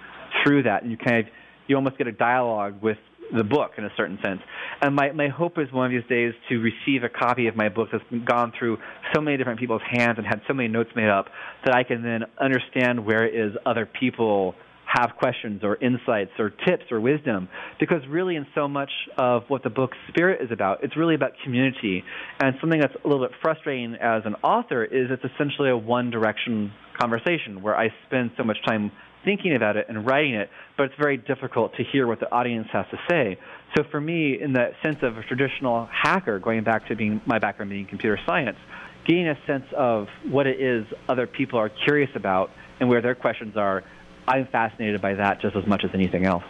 through 0.43 0.63
that. 0.63 0.83
And 0.83 0.91
you 0.91 0.97
kind 0.97 1.19
of, 1.19 1.25
you 1.67 1.75
almost 1.75 1.97
get 1.97 2.07
a 2.07 2.11
dialogue 2.11 2.81
with 2.81 2.97
the 3.35 3.43
book 3.43 3.71
in 3.77 3.85
a 3.85 3.89
certain 3.97 4.19
sense. 4.23 4.39
And 4.81 4.95
my, 4.95 5.11
my 5.11 5.29
hope 5.29 5.57
is 5.57 5.71
one 5.71 5.87
of 5.87 5.91
these 5.91 6.07
days 6.09 6.33
to 6.49 6.59
receive 6.59 7.03
a 7.03 7.09
copy 7.09 7.47
of 7.47 7.55
my 7.55 7.69
book 7.69 7.89
that's 7.91 8.03
gone 8.23 8.53
through 8.57 8.77
so 9.13 9.21
many 9.21 9.37
different 9.37 9.59
people's 9.59 9.81
hands 9.89 10.17
and 10.17 10.25
had 10.25 10.41
so 10.47 10.53
many 10.53 10.69
notes 10.69 10.91
made 10.95 11.09
up 11.09 11.25
that 11.65 11.75
I 11.75 11.83
can 11.83 12.03
then 12.03 12.23
understand 12.39 13.05
where 13.05 13.25
it 13.25 13.33
is 13.33 13.55
other 13.65 13.85
people 13.87 14.55
have 14.97 15.11
questions 15.17 15.63
or 15.63 15.75
insights 15.77 16.31
or 16.39 16.49
tips 16.49 16.83
or 16.91 16.99
wisdom. 16.99 17.47
Because 17.79 18.01
really, 18.09 18.35
in 18.35 18.45
so 18.55 18.67
much 18.67 18.91
of 19.17 19.43
what 19.47 19.63
the 19.63 19.69
book's 19.69 19.97
spirit 20.09 20.41
is 20.41 20.51
about, 20.51 20.83
it's 20.83 20.95
really 20.97 21.15
about 21.15 21.31
community. 21.43 22.03
And 22.41 22.55
something 22.61 22.79
that's 22.79 22.95
a 23.03 23.07
little 23.07 23.25
bit 23.25 23.35
frustrating 23.41 23.95
as 23.95 24.23
an 24.25 24.35
author 24.43 24.83
is 24.83 25.09
it's 25.09 25.23
essentially 25.33 25.69
a 25.69 25.77
one 25.77 26.09
direction 26.09 26.71
conversation 26.99 27.61
where 27.61 27.75
I 27.75 27.89
spend 28.07 28.31
so 28.37 28.43
much 28.43 28.57
time 28.65 28.91
thinking 29.25 29.55
about 29.55 29.75
it 29.75 29.87
and 29.89 30.05
writing 30.05 30.35
it, 30.35 30.49
but 30.77 30.83
it's 30.83 30.95
very 30.99 31.17
difficult 31.17 31.75
to 31.75 31.83
hear 31.91 32.07
what 32.07 32.19
the 32.19 32.31
audience 32.31 32.67
has 32.71 32.85
to 32.91 32.97
say. 33.09 33.37
So 33.75 33.83
for 33.89 33.99
me, 33.99 34.39
in 34.39 34.53
the 34.53 34.69
sense 34.83 34.97
of 35.01 35.17
a 35.17 35.23
traditional 35.23 35.89
hacker, 35.91 36.39
going 36.39 36.63
back 36.63 36.87
to 36.87 36.95
being 36.95 37.19
my 37.25 37.39
background 37.39 37.71
being 37.71 37.87
computer 37.87 38.19
science, 38.25 38.57
getting 39.05 39.27
a 39.27 39.37
sense 39.47 39.65
of 39.75 40.07
what 40.29 40.47
it 40.47 40.61
is 40.61 40.85
other 41.09 41.27
people 41.27 41.59
are 41.59 41.69
curious 41.85 42.09
about 42.15 42.51
and 42.79 42.87
where 42.87 43.01
their 43.01 43.15
questions 43.15 43.57
are, 43.57 43.83
I'm 44.27 44.47
fascinated 44.47 45.01
by 45.01 45.13
that 45.15 45.41
just 45.41 45.55
as 45.55 45.65
much 45.67 45.83
as 45.83 45.91
anything 45.93 46.25
else. 46.25 46.43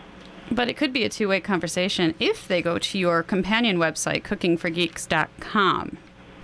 But 0.51 0.69
it 0.69 0.77
could 0.77 0.93
be 0.93 1.03
a 1.03 1.09
two 1.09 1.27
way 1.27 1.39
conversation 1.39 2.13
if 2.19 2.47
they 2.47 2.61
go 2.61 2.77
to 2.77 2.97
your 2.97 3.23
companion 3.23 3.77
website, 3.77 4.23
cookingforgeeks.com. 4.23 5.97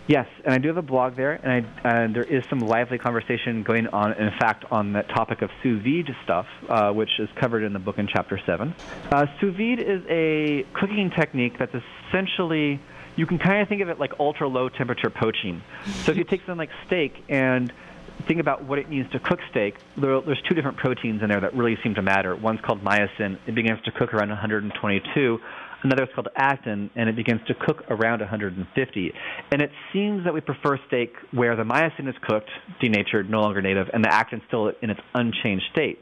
Yes, 0.08 0.28
and 0.44 0.54
I 0.54 0.58
do 0.58 0.68
have 0.68 0.78
a 0.78 0.82
blog 0.82 1.16
there, 1.16 1.34
and, 1.34 1.66
I, 1.84 1.90
and 1.90 2.16
there 2.16 2.24
is 2.24 2.44
some 2.50 2.60
lively 2.60 2.98
conversation 2.98 3.64
going 3.64 3.88
on, 3.88 4.14
in 4.14 4.32
fact, 4.40 4.66
on 4.72 4.94
that 4.94 5.08
topic 5.10 5.42
of 5.42 5.50
sous 5.62 5.82
vide 5.84 6.14
stuff, 6.24 6.48
uh, 6.68 6.92
which 6.92 7.12
is 7.20 7.30
covered 7.40 7.64
in 7.64 7.72
the 7.72 7.80
book 7.80 7.98
in 7.98 8.08
chapter 8.08 8.40
7. 8.46 8.74
Uh, 9.12 9.26
sous 9.40 9.56
vide 9.56 9.80
is 9.80 10.02
a 10.10 10.66
cooking 10.74 11.12
technique 11.12 11.54
that's 11.58 11.74
essentially, 12.10 12.82
you 13.16 13.26
can 13.26 13.38
kind 13.38 13.62
of 13.62 13.70
think 13.70 13.82
of 13.82 13.90
it 13.90 14.00
like 14.00 14.12
ultra 14.20 14.48
low 14.48 14.70
temperature 14.70 15.10
poaching. 15.10 15.62
So 16.04 16.12
if 16.12 16.18
you 16.18 16.24
take 16.24 16.42
something 16.42 16.58
like 16.58 16.72
steak 16.88 17.14
and 17.30 17.72
think 18.22 18.40
about 18.40 18.64
what 18.64 18.80
it 18.80 18.90
means 18.90 19.12
to 19.12 19.20
cook 19.20 19.40
steak, 19.50 19.76
there, 19.98 20.22
there's 20.22 20.42
two 20.48 20.56
different 20.56 20.78
proteins 20.78 21.22
in 21.22 21.30
there 21.30 21.42
that 21.42 21.54
really 21.56 21.78
seem 21.84 21.96
to 21.96 22.02
matter. 22.02 22.36
One's 22.36 22.60
called 22.62 22.84
myosin, 22.84 23.38
it 23.48 23.56
begins 23.56 23.80
to 23.86 23.92
cook 23.92 24.14
around 24.14 24.30
122 24.30 25.40
Another 25.84 26.04
is 26.04 26.10
called 26.14 26.28
actin, 26.36 26.92
and 26.96 27.10
it 27.10 27.16
begins 27.16 27.42
to 27.48 27.56
cook 27.56 27.84
around 27.90 28.20
150. 28.20 29.14
And 29.52 29.62
it 29.62 29.72
seems 29.92 30.24
that 30.26 30.34
we 30.34 30.42
prefer 30.42 30.78
steak 30.88 31.14
where 31.32 31.56
the 31.56 31.64
myosin 31.64 32.08
is 32.08 32.16
cooked, 32.22 32.50
denatured, 32.80 33.30
no 33.30 33.42
longer 33.42 33.62
native, 33.62 33.88
and 33.92 34.04
the 34.04 34.14
actin 34.14 34.42
still 34.48 34.72
in 34.82 34.90
its 34.90 35.00
unchanged 35.16 35.66
state. 35.72 36.00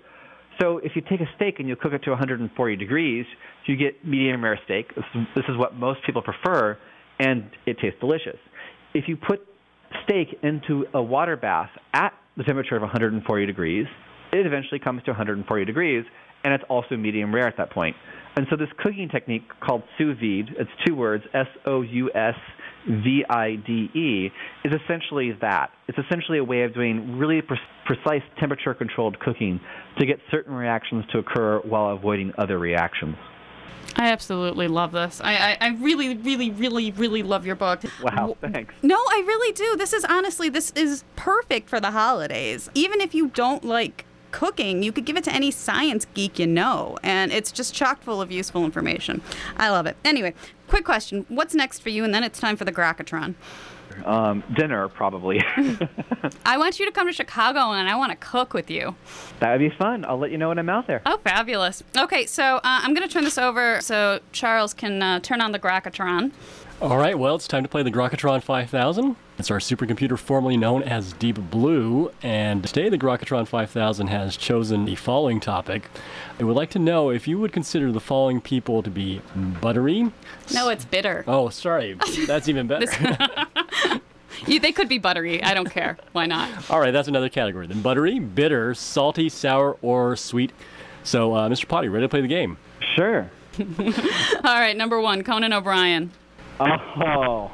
So 0.60 0.80
if 0.80 0.92
you 0.96 1.02
take 1.02 1.22
a 1.22 1.30
steak 1.38 1.60
and 1.60 1.70
you 1.70 1.78
cook 1.78 1.94
it 1.94 2.04
to 2.04 2.10
140 2.10 2.76
degrees, 2.76 3.26
you 3.66 3.78
get 3.78 4.06
medium 4.06 4.44
rare 4.44 4.60
steak. 4.66 4.94
This 4.96 5.46
is 5.48 5.56
what 5.56 5.76
most 5.76 6.00
people 6.06 6.22
prefer, 6.22 6.78
and 7.20 7.50
it 7.66 7.78
tastes 7.80 8.00
delicious. 8.02 8.38
If 8.94 9.08
you 9.08 9.16
put 9.16 9.48
steak 10.04 10.40
into 10.44 10.86
a 10.94 11.02
water 11.02 11.36
bath 11.38 11.70
at 11.94 12.14
the 12.38 12.44
temperature 12.44 12.76
of 12.76 12.82
140 12.82 13.46
degrees, 13.46 13.88
it 14.32 14.46
eventually 14.46 14.80
comes 14.80 15.04
to 15.04 15.12
140 15.12 15.66
degrees, 15.66 16.06
and 16.44 16.54
it's 16.54 16.64
also 16.70 16.96
medium 16.96 17.34
rare 17.34 17.48
at 17.48 17.58
that 17.58 17.72
point. 17.72 17.96
And 18.36 18.48
so 18.50 18.56
this 18.56 18.70
cooking 18.78 19.10
technique 19.10 19.44
called 19.60 19.84
sous 19.98 20.16
vide, 20.18 20.56
it's 20.58 20.70
two 20.86 20.96
words, 20.96 21.24
S-O-U-S-V-I-D-E, 21.34 21.82
is 24.64 24.74
essentially 24.84 25.34
that. 25.42 25.72
It's 25.88 25.98
essentially 25.98 26.38
a 26.38 26.44
way 26.44 26.62
of 26.64 26.74
doing 26.74 27.18
really 27.18 27.42
pre- 27.42 27.58
precise 27.86 28.22
temperature-controlled 28.40 29.20
cooking 29.20 29.60
to 30.00 30.06
get 30.06 30.20
certain 30.32 30.54
reactions 30.54 31.06
to 31.12 31.18
occur 31.20 31.60
while 31.66 31.94
avoiding 31.94 32.32
other 32.38 32.60
reactions. 32.60 33.16
I 33.96 34.12
absolutely 34.12 34.68
love 34.68 34.94
this. 34.94 35.20
I, 35.22 35.36
I, 35.36 35.58
I, 35.60 35.68
really, 35.76 36.16
really, 36.16 36.52
really, 36.52 36.92
really 36.92 37.22
love 37.22 37.46
your 37.46 37.56
book. 37.56 37.82
Wow, 38.02 38.38
thanks. 38.40 38.74
No, 38.82 38.96
I 38.96 39.24
really 39.28 39.52
do. 39.52 39.76
This 39.76 39.92
is 39.92 40.06
honestly, 40.06 40.48
this 40.48 40.72
is 40.72 41.04
perfect 41.16 41.68
for 41.68 41.80
the 41.82 41.92
holidays. 41.92 42.70
Even 42.74 43.02
if 43.02 43.14
you 43.14 43.28
don't 43.28 43.66
like 43.66 44.06
cooking, 44.32 44.84
you 44.84 44.92
could 44.92 45.06
give 45.06 45.18
it 45.18 45.24
to 45.26 45.34
any 45.34 45.52
science 45.52 46.06
geek 46.14 46.40
you 46.40 46.48
know, 46.48 46.98
and 47.04 47.32
it's 47.32 47.52
just 47.52 47.74
chock 47.74 48.02
full 48.02 48.22
of 48.22 48.32
useful 48.32 48.64
information. 48.64 49.22
I 49.58 49.70
love 49.70 49.86
it. 49.86 49.98
Anyway, 50.06 50.34
quick 50.68 50.86
question: 50.86 51.26
What's 51.28 51.54
next 51.54 51.80
for 51.80 51.90
you? 51.90 52.04
And 52.04 52.14
then 52.14 52.24
it's 52.24 52.40
time 52.40 52.56
for 52.56 52.66
the 52.66 52.72
Grokatron. 52.72 53.36
Um, 54.06 54.44
dinner, 54.54 54.88
probably. 54.88 55.42
I 56.46 56.58
want 56.58 56.80
you 56.80 56.86
to 56.86 56.92
come 56.92 57.08
to 57.08 57.14
Chicago 57.14 57.72
and 57.72 57.90
I 57.90 57.96
want 57.96 58.12
to 58.12 58.18
cook 58.18 58.54
with 58.54 58.70
you. 58.70 58.96
That 59.40 59.52
would 59.52 59.60
be 59.60 59.70
fun. 59.76 60.06
I'll 60.06 60.18
let 60.18 60.32
you 60.32 60.38
know 60.38 60.50
when 60.50 60.60
I'm 60.60 60.70
out 60.70 60.88
there. 60.88 61.02
Oh, 61.06 61.18
fabulous. 61.24 61.84
Okay, 61.98 62.26
so 62.26 62.58
uh, 62.58 62.60
I'm 62.64 62.94
going 62.94 63.08
to 63.08 63.14
turn 63.14 63.24
this 63.24 63.38
over 63.38 63.82
so 63.82 64.20
Charles 64.32 64.74
can 64.74 65.02
uh, 65.02 65.20
turn 65.20 65.42
on 65.42 65.52
the 65.52 65.60
Grokatron. 65.60 66.32
All 66.82 66.98
right, 66.98 67.18
well, 67.18 67.36
it's 67.36 67.48
time 67.48 67.64
to 67.64 67.70
play 67.70 67.84
the 67.84 67.92
Grokatron 67.92 68.42
5000. 68.42 69.16
It's 69.40 69.50
our 69.50 69.60
supercomputer 69.60 70.20
formerly 70.20 70.58
known 70.58 70.84
as 70.84 71.14
Deep 71.14 71.38
Blue, 71.50 72.12
and 72.22 72.62
today 72.62 72.90
the 72.90 72.98
Grokatron 72.98 73.48
5000 73.48 74.08
has 74.08 74.36
chosen 74.36 74.84
the 74.84 74.96
following 74.96 75.40
topic. 75.40 75.90
I 76.38 76.44
would 76.44 76.58
like 76.58 76.72
to 76.72 76.80
know 76.80 77.10
if 77.10 77.26
you 77.26 77.40
would 77.40 77.54
consider 77.54 77.94
the 77.94 78.02
following 78.02 78.42
people 78.42 78.84
to 78.84 78.90
be 78.90 79.22
buttery. 79.62 80.12
No, 80.54 80.68
it's 80.68 80.84
bitter. 80.84 81.24
Oh, 81.26 81.48
sorry. 81.48 81.98
That's 82.28 82.50
even 82.50 82.68
better. 82.68 82.88
You, 84.48 84.58
they 84.58 84.72
could 84.72 84.88
be 84.88 85.00
buttery. 85.00 85.44
I 85.44 85.54
don't 85.54 85.70
care. 85.70 85.98
Why 86.14 86.26
not? 86.26 86.70
All 86.70 86.80
right, 86.80 86.92
that's 86.92 87.10
another 87.10 87.28
category. 87.28 87.68
Then 87.68 87.82
buttery, 87.82 88.20
bitter, 88.20 88.74
salty, 88.74 89.28
sour, 89.28 89.78
or 89.82 90.16
sweet. 90.16 90.54
So, 91.04 91.34
uh, 91.34 91.50
Mr. 91.50 91.68
Potter, 91.68 91.92
ready 91.92 92.06
to 92.06 92.10
play 92.10 92.22
the 92.22 92.28
game? 92.30 92.58
Sure. 92.96 93.30
All 93.60 93.66
right, 94.44 94.78
number 94.78 95.02
one, 95.02 95.24
Conan 95.26 95.52
O'Brien. 95.52 96.12
Oh. 96.58 97.52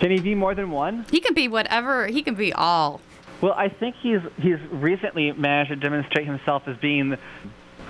Can 0.00 0.10
he 0.10 0.20
be 0.20 0.34
more 0.34 0.54
than 0.54 0.70
one? 0.70 1.06
He 1.10 1.20
can 1.20 1.34
be 1.34 1.48
whatever. 1.48 2.06
He 2.06 2.22
can 2.22 2.34
be 2.34 2.52
all. 2.52 3.00
Well, 3.40 3.52
I 3.52 3.68
think 3.68 3.96
he's 4.02 4.20
he's 4.40 4.58
recently 4.70 5.32
managed 5.32 5.70
to 5.70 5.76
demonstrate 5.76 6.26
himself 6.26 6.62
as 6.66 6.76
being 6.78 7.16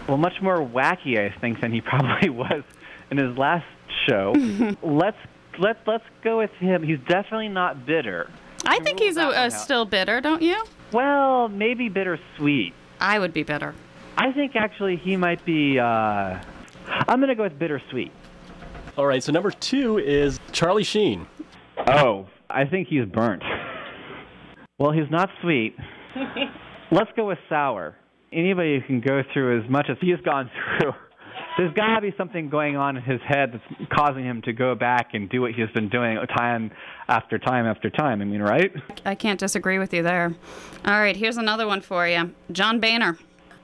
well 0.08 0.16
much 0.16 0.40
more 0.40 0.58
wacky, 0.58 1.18
I 1.18 1.36
think, 1.38 1.60
than 1.60 1.72
he 1.72 1.80
probably 1.82 2.30
was 2.30 2.62
in 3.10 3.18
his 3.18 3.36
last 3.36 3.66
show. 4.08 4.34
let's 4.82 5.18
let's 5.58 5.78
let's 5.86 6.04
go 6.22 6.38
with 6.38 6.50
him. 6.52 6.82
He's 6.82 7.00
definitely 7.08 7.48
not 7.48 7.86
bitter. 7.86 8.30
I 8.64 8.80
think 8.80 8.98
he's 8.98 9.16
a, 9.16 9.28
a 9.28 9.50
still 9.50 9.84
bitter, 9.84 10.20
don't 10.20 10.42
you? 10.42 10.64
Well, 10.92 11.48
maybe 11.48 11.88
bittersweet. 11.88 12.74
I 13.00 13.18
would 13.18 13.32
be 13.32 13.42
bitter. 13.42 13.74
I 14.16 14.32
think 14.32 14.56
actually 14.56 14.96
he 14.96 15.16
might 15.16 15.44
be. 15.44 15.78
Uh, 15.78 16.40
I'm 17.08 17.18
going 17.18 17.28
to 17.28 17.34
go 17.34 17.42
with 17.42 17.58
bittersweet. 17.58 18.10
All 18.96 19.06
right, 19.06 19.22
so 19.22 19.30
number 19.30 19.50
two 19.50 19.98
is 19.98 20.40
Charlie 20.52 20.84
Sheen. 20.84 21.26
Oh, 21.86 22.26
I 22.50 22.64
think 22.64 22.88
he's 22.88 23.04
burnt. 23.06 23.42
Well, 24.78 24.92
he's 24.92 25.10
not 25.10 25.28
sweet. 25.42 25.74
Let's 26.90 27.10
go 27.16 27.28
with 27.28 27.38
sour. 27.48 27.96
Anybody 28.32 28.78
who 28.80 28.86
can 28.86 29.00
go 29.00 29.22
through 29.32 29.62
as 29.62 29.70
much 29.70 29.86
as 29.88 29.96
he's 30.00 30.20
gone 30.24 30.50
through, 30.78 30.92
there's 31.56 31.72
got 31.74 31.94
to 31.94 32.00
be 32.02 32.12
something 32.18 32.50
going 32.50 32.76
on 32.76 32.96
in 32.96 33.02
his 33.02 33.20
head 33.26 33.52
that's 33.52 33.90
causing 33.92 34.24
him 34.24 34.42
to 34.42 34.52
go 34.52 34.74
back 34.74 35.14
and 35.14 35.28
do 35.30 35.40
what 35.40 35.52
he's 35.52 35.70
been 35.74 35.88
doing 35.88 36.18
time 36.36 36.70
after 37.08 37.38
time 37.38 37.66
after 37.66 37.88
time. 37.88 38.20
I 38.20 38.24
mean, 38.24 38.42
right? 38.42 38.70
I 39.04 39.14
can't 39.14 39.40
disagree 39.40 39.78
with 39.78 39.94
you 39.94 40.02
there. 40.02 40.34
All 40.84 41.00
right, 41.00 41.16
here's 41.16 41.36
another 41.36 41.66
one 41.66 41.80
for 41.80 42.06
you 42.06 42.34
John 42.52 42.80
Boehner. 42.80 43.18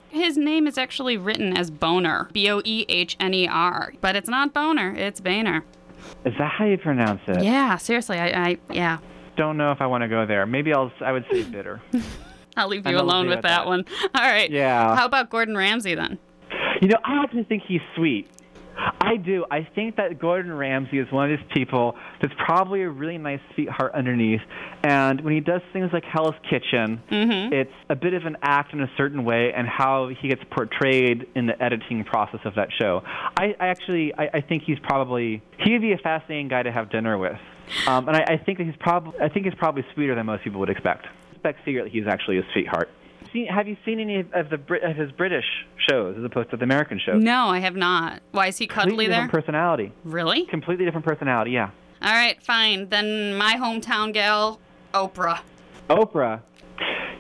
His 0.09 0.37
name 0.37 0.67
is 0.67 0.77
actually 0.77 1.17
written 1.17 1.57
as 1.57 1.71
Boner, 1.71 2.29
B 2.33 2.51
O 2.51 2.61
E 2.65 2.85
H 2.89 3.17
N 3.19 3.35
E 3.35 3.49
R, 3.49 3.95
but 4.01 4.15
it's 4.15 4.29
not 4.29 4.53
Boner, 4.55 4.95
it's 4.95 5.21
Boehner. 5.21 5.65
Is 6.25 6.35
that 6.39 6.53
how 6.53 6.65
you 6.65 6.79
pronounce 6.79 7.21
it? 7.27 7.43
Yeah, 7.43 7.77
seriously, 7.77 8.19
I, 8.19 8.51
I 8.51 8.59
yeah. 8.71 8.99
Don't 9.37 9.57
know 9.57 9.73
if 9.73 9.81
I 9.81 9.87
want 9.87 10.03
to 10.03 10.09
go 10.09 10.27
there. 10.27 10.47
Maybe 10.47 10.73
I'll. 10.73 10.93
I 11.01 11.13
would 11.13 11.25
say 11.31 11.43
bitter. 11.51 11.81
I'll 12.57 12.69
leave 12.69 12.87
you 12.87 12.99
alone 12.99 13.29
with 13.29 13.43
that, 13.43 13.65
that 13.65 13.67
one. 13.67 13.85
All 14.15 14.23
right. 14.23 14.51
Yeah. 14.51 14.95
How 14.95 15.07
about 15.07 15.31
Gordon 15.31 15.57
Ramsay 15.57 15.95
then? 15.95 16.19
You 16.83 16.89
know, 16.89 16.99
I 17.05 17.23
actually 17.23 17.45
think 17.45 17.63
he's 17.67 17.81
sweet. 17.97 18.29
I 18.77 19.17
do. 19.17 19.45
I 19.51 19.69
think 19.75 19.97
that 19.97 20.19
Gordon 20.19 20.53
Ramsay 20.53 20.99
is 20.99 21.11
one 21.11 21.31
of 21.31 21.39
these 21.39 21.47
people 21.55 21.97
that's 22.21 22.35
probably 22.45 22.83
a 22.83 22.89
really 22.89 23.19
nice 23.19 23.41
sweetheart 23.55 23.93
underneath. 23.95 24.41
And 24.85 25.21
when 25.21 25.35
he 25.35 25.41
does 25.41 25.61
things 25.73 25.91
like 25.93 26.05
Hell's 26.05 26.35
Kitchen, 26.49 27.03
mm-hmm. 27.11 27.53
it's 27.53 27.73
a 27.91 27.97
bit 27.97 28.15
of 28.15 28.25
an 28.25 28.37
act 28.43 28.73
in 28.73 28.81
a 28.81 28.91
certain 28.97 29.25
way, 29.25 29.53
and 29.55 29.69
how 29.69 30.09
he 30.09 30.29
gets 30.29 30.43
portrayed 30.51 31.27
in 31.35 31.47
the 31.47 31.63
editing 31.63 32.05
process 32.05 32.41
of 32.45 32.55
that 32.55 32.69
show. 32.81 33.03
I, 33.05 33.55
I 33.61 33.67
actually, 33.69 34.15
I, 34.15 34.31
I 34.35 34.41
think 34.41 34.63
he's 34.65 34.79
probably 34.79 35.43
he'd 35.59 35.81
be 35.81 35.93
a 35.93 35.99
fascinating 35.99 36.49
guy 36.49 36.63
to 36.63 36.73
have 36.73 36.91
dinner 36.91 37.19
with. 37.19 37.39
Um, 37.87 38.09
and 38.09 38.17
I, 38.17 38.35
I 38.35 38.37
think 38.39 38.59
that 38.59 38.65
he's 38.65 38.77
probably, 38.81 39.19
I 39.21 39.29
think 39.29 39.47
he's 39.47 39.55
probably 39.55 39.85
sweeter 39.95 40.15
than 40.15 40.27
most 40.27 40.45
people 40.45 40.61
would 40.61 40.71
expect. 40.71 41.07
I 41.07 41.33
suspect 41.35 41.61
secretly 41.65 41.91
he's 41.91 42.07
actually 42.07 42.39
a 42.39 42.43
sweetheart 42.53 42.91
seen, 43.33 43.47
have 43.47 43.69
you 43.69 43.77
seen 43.85 44.01
any 44.01 44.21
of 44.21 44.51
the 44.51 44.57
of 44.89 44.97
his 44.97 45.11
British 45.13 45.45
shows 45.89 46.17
as 46.19 46.25
opposed 46.25 46.51
to 46.51 46.57
the 46.57 46.65
American 46.65 47.01
shows? 47.05 47.23
No, 47.23 47.47
I 47.47 47.59
have 47.61 47.77
not. 47.77 48.21
Why 48.33 48.49
is 48.49 48.59
he 48.59 48.67
cuddly 48.67 48.91
Completely 48.91 49.07
there? 49.09 49.27
different 49.27 49.45
personality. 49.45 49.93
Really? 50.05 50.47
Completely 50.47 50.85
different 50.85 51.07
personality. 51.07 51.53
Yeah. 51.53 51.71
All 52.03 52.13
right, 52.13 52.43
fine. 52.43 52.89
Then 52.89 53.37
my 53.37 53.55
hometown 53.55 54.13
gal, 54.13 54.61
Oprah. 54.93 55.41
Oprah. 55.89 56.43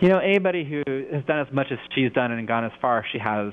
You 0.00 0.08
know, 0.08 0.18
anybody 0.18 0.64
who 0.64 0.82
has 1.12 1.24
done 1.24 1.38
as 1.38 1.52
much 1.52 1.68
as 1.70 1.78
she's 1.94 2.12
done 2.12 2.32
and 2.32 2.48
gone 2.48 2.64
as 2.64 2.72
far 2.80 2.98
as 2.98 3.04
she 3.12 3.18
has 3.18 3.52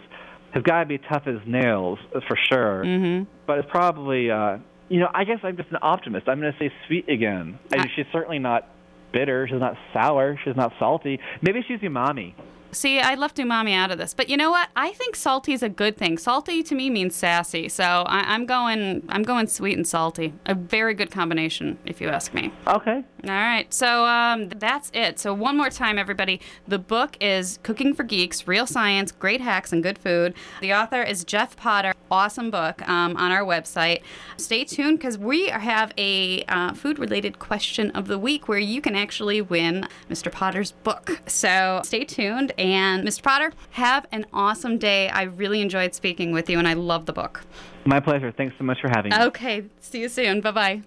has 0.52 0.64
got 0.64 0.80
to 0.80 0.86
be 0.88 0.98
tough 0.98 1.28
as 1.28 1.38
nails 1.46 2.00
for 2.28 2.36
sure. 2.52 2.84
Mm-hmm. 2.84 3.30
But 3.46 3.60
it's 3.60 3.70
probably, 3.70 4.32
uh, 4.32 4.58
you 4.90 5.00
know, 5.00 5.10
I 5.14 5.24
guess 5.24 5.38
I'm 5.44 5.56
just 5.56 5.70
an 5.70 5.78
optimist. 5.84 6.28
I'm 6.28 6.40
going 6.40 6.52
to 6.52 6.58
say 6.58 6.72
sweet 6.88 7.08
again. 7.08 7.60
I, 7.72 7.88
she's 7.96 8.08
certainly 8.12 8.40
not 8.40 8.68
bitter. 9.12 9.48
She's 9.48 9.60
not 9.60 9.76
sour. 9.94 10.40
She's 10.44 10.56
not 10.56 10.74
salty. 10.80 11.20
Maybe 11.42 11.64
she's 11.68 11.80
umami. 11.80 12.34
See, 12.72 13.00
I 13.00 13.16
left 13.16 13.38
umami 13.38 13.74
out 13.74 13.92
of 13.92 13.98
this, 13.98 14.14
but 14.14 14.30
you 14.30 14.38
know 14.38 14.52
what? 14.52 14.70
I 14.76 14.92
think 14.92 15.16
salty 15.16 15.54
is 15.54 15.64
a 15.64 15.70
good 15.70 15.98
thing. 15.98 16.18
Salty 16.18 16.62
to 16.64 16.76
me 16.76 16.90
means 16.90 17.16
sassy, 17.16 17.68
so 17.68 17.84
I, 17.84 18.36
am 18.36 18.46
going. 18.46 19.04
I'm 19.10 19.24
going 19.24 19.48
sweet 19.48 19.76
and 19.76 19.88
salty. 19.88 20.34
A 20.46 20.54
very 20.54 20.94
good 20.94 21.10
combination, 21.10 21.80
if 21.86 22.00
you 22.00 22.10
ask 22.10 22.34
me. 22.34 22.52
Okay. 22.68 23.04
All 23.26 23.32
right, 23.32 23.74
so 23.74 24.06
um, 24.06 24.48
that's 24.50 24.92
it. 24.94 25.20
So 25.20 25.34
one 25.34 25.58
more 25.58 25.70
time, 25.70 25.98
everybody. 25.98 26.40
The 26.68 26.80
book 26.80 27.18
is 27.20 27.60
Cooking 27.64 27.94
for 27.94 28.04
Geeks: 28.04 28.48
Real 28.48 28.66
Science, 28.66 29.12
Great 29.12 29.42
Hacks, 29.42 29.74
and 29.74 29.84
Good 29.84 29.98
Food. 29.98 30.36
The 30.62 30.74
author 30.74 31.02
is 31.02 31.24
Jeff 31.24 31.56
Potter. 31.58 31.94
Awesome 32.12 32.50
book 32.50 32.88
um, 32.88 33.18
on 33.18 33.32
our 33.32 33.44
website. 33.44 34.02
Stay 34.38 34.64
tuned 34.64 35.00
because 35.00 35.18
we 35.18 35.50
have 35.50 35.92
a 35.98 36.44
uh, 36.44 36.74
food-related 36.74 37.38
question 37.40 37.92
of 37.92 38.08
the 38.08 38.18
week 38.18 38.48
where 38.48 38.58
you 38.58 38.82
can 38.82 38.96
actually 38.96 39.42
win 39.42 39.88
Mr. 40.10 40.32
Potter's 40.32 40.72
book. 40.72 41.22
So 41.28 41.82
stay 41.84 42.06
tuned. 42.06 42.52
And 42.60 43.08
Mr. 43.08 43.24
Potter, 43.24 43.54
have 43.72 44.06
an 44.12 44.26
awesome 44.34 44.78
day. 44.78 45.08
I 45.08 45.24
really 45.24 45.62
enjoyed 45.62 45.96
speaking 45.96 46.34
with 46.34 46.50
you, 46.50 46.60
and 46.60 46.68
I 46.68 46.74
love 46.74 47.06
the 47.06 47.14
book. 47.14 47.42
My 47.86 48.02
pleasure. 48.02 48.34
Thanks 48.34 48.54
so 48.58 48.66
much 48.66 48.82
for 48.82 48.90
having 48.90 49.12
me. 49.12 49.18
Okay. 49.18 49.64
See 49.80 50.02
you 50.02 50.10
soon. 50.10 50.42
Bye 50.42 50.52
bye. 50.52 50.82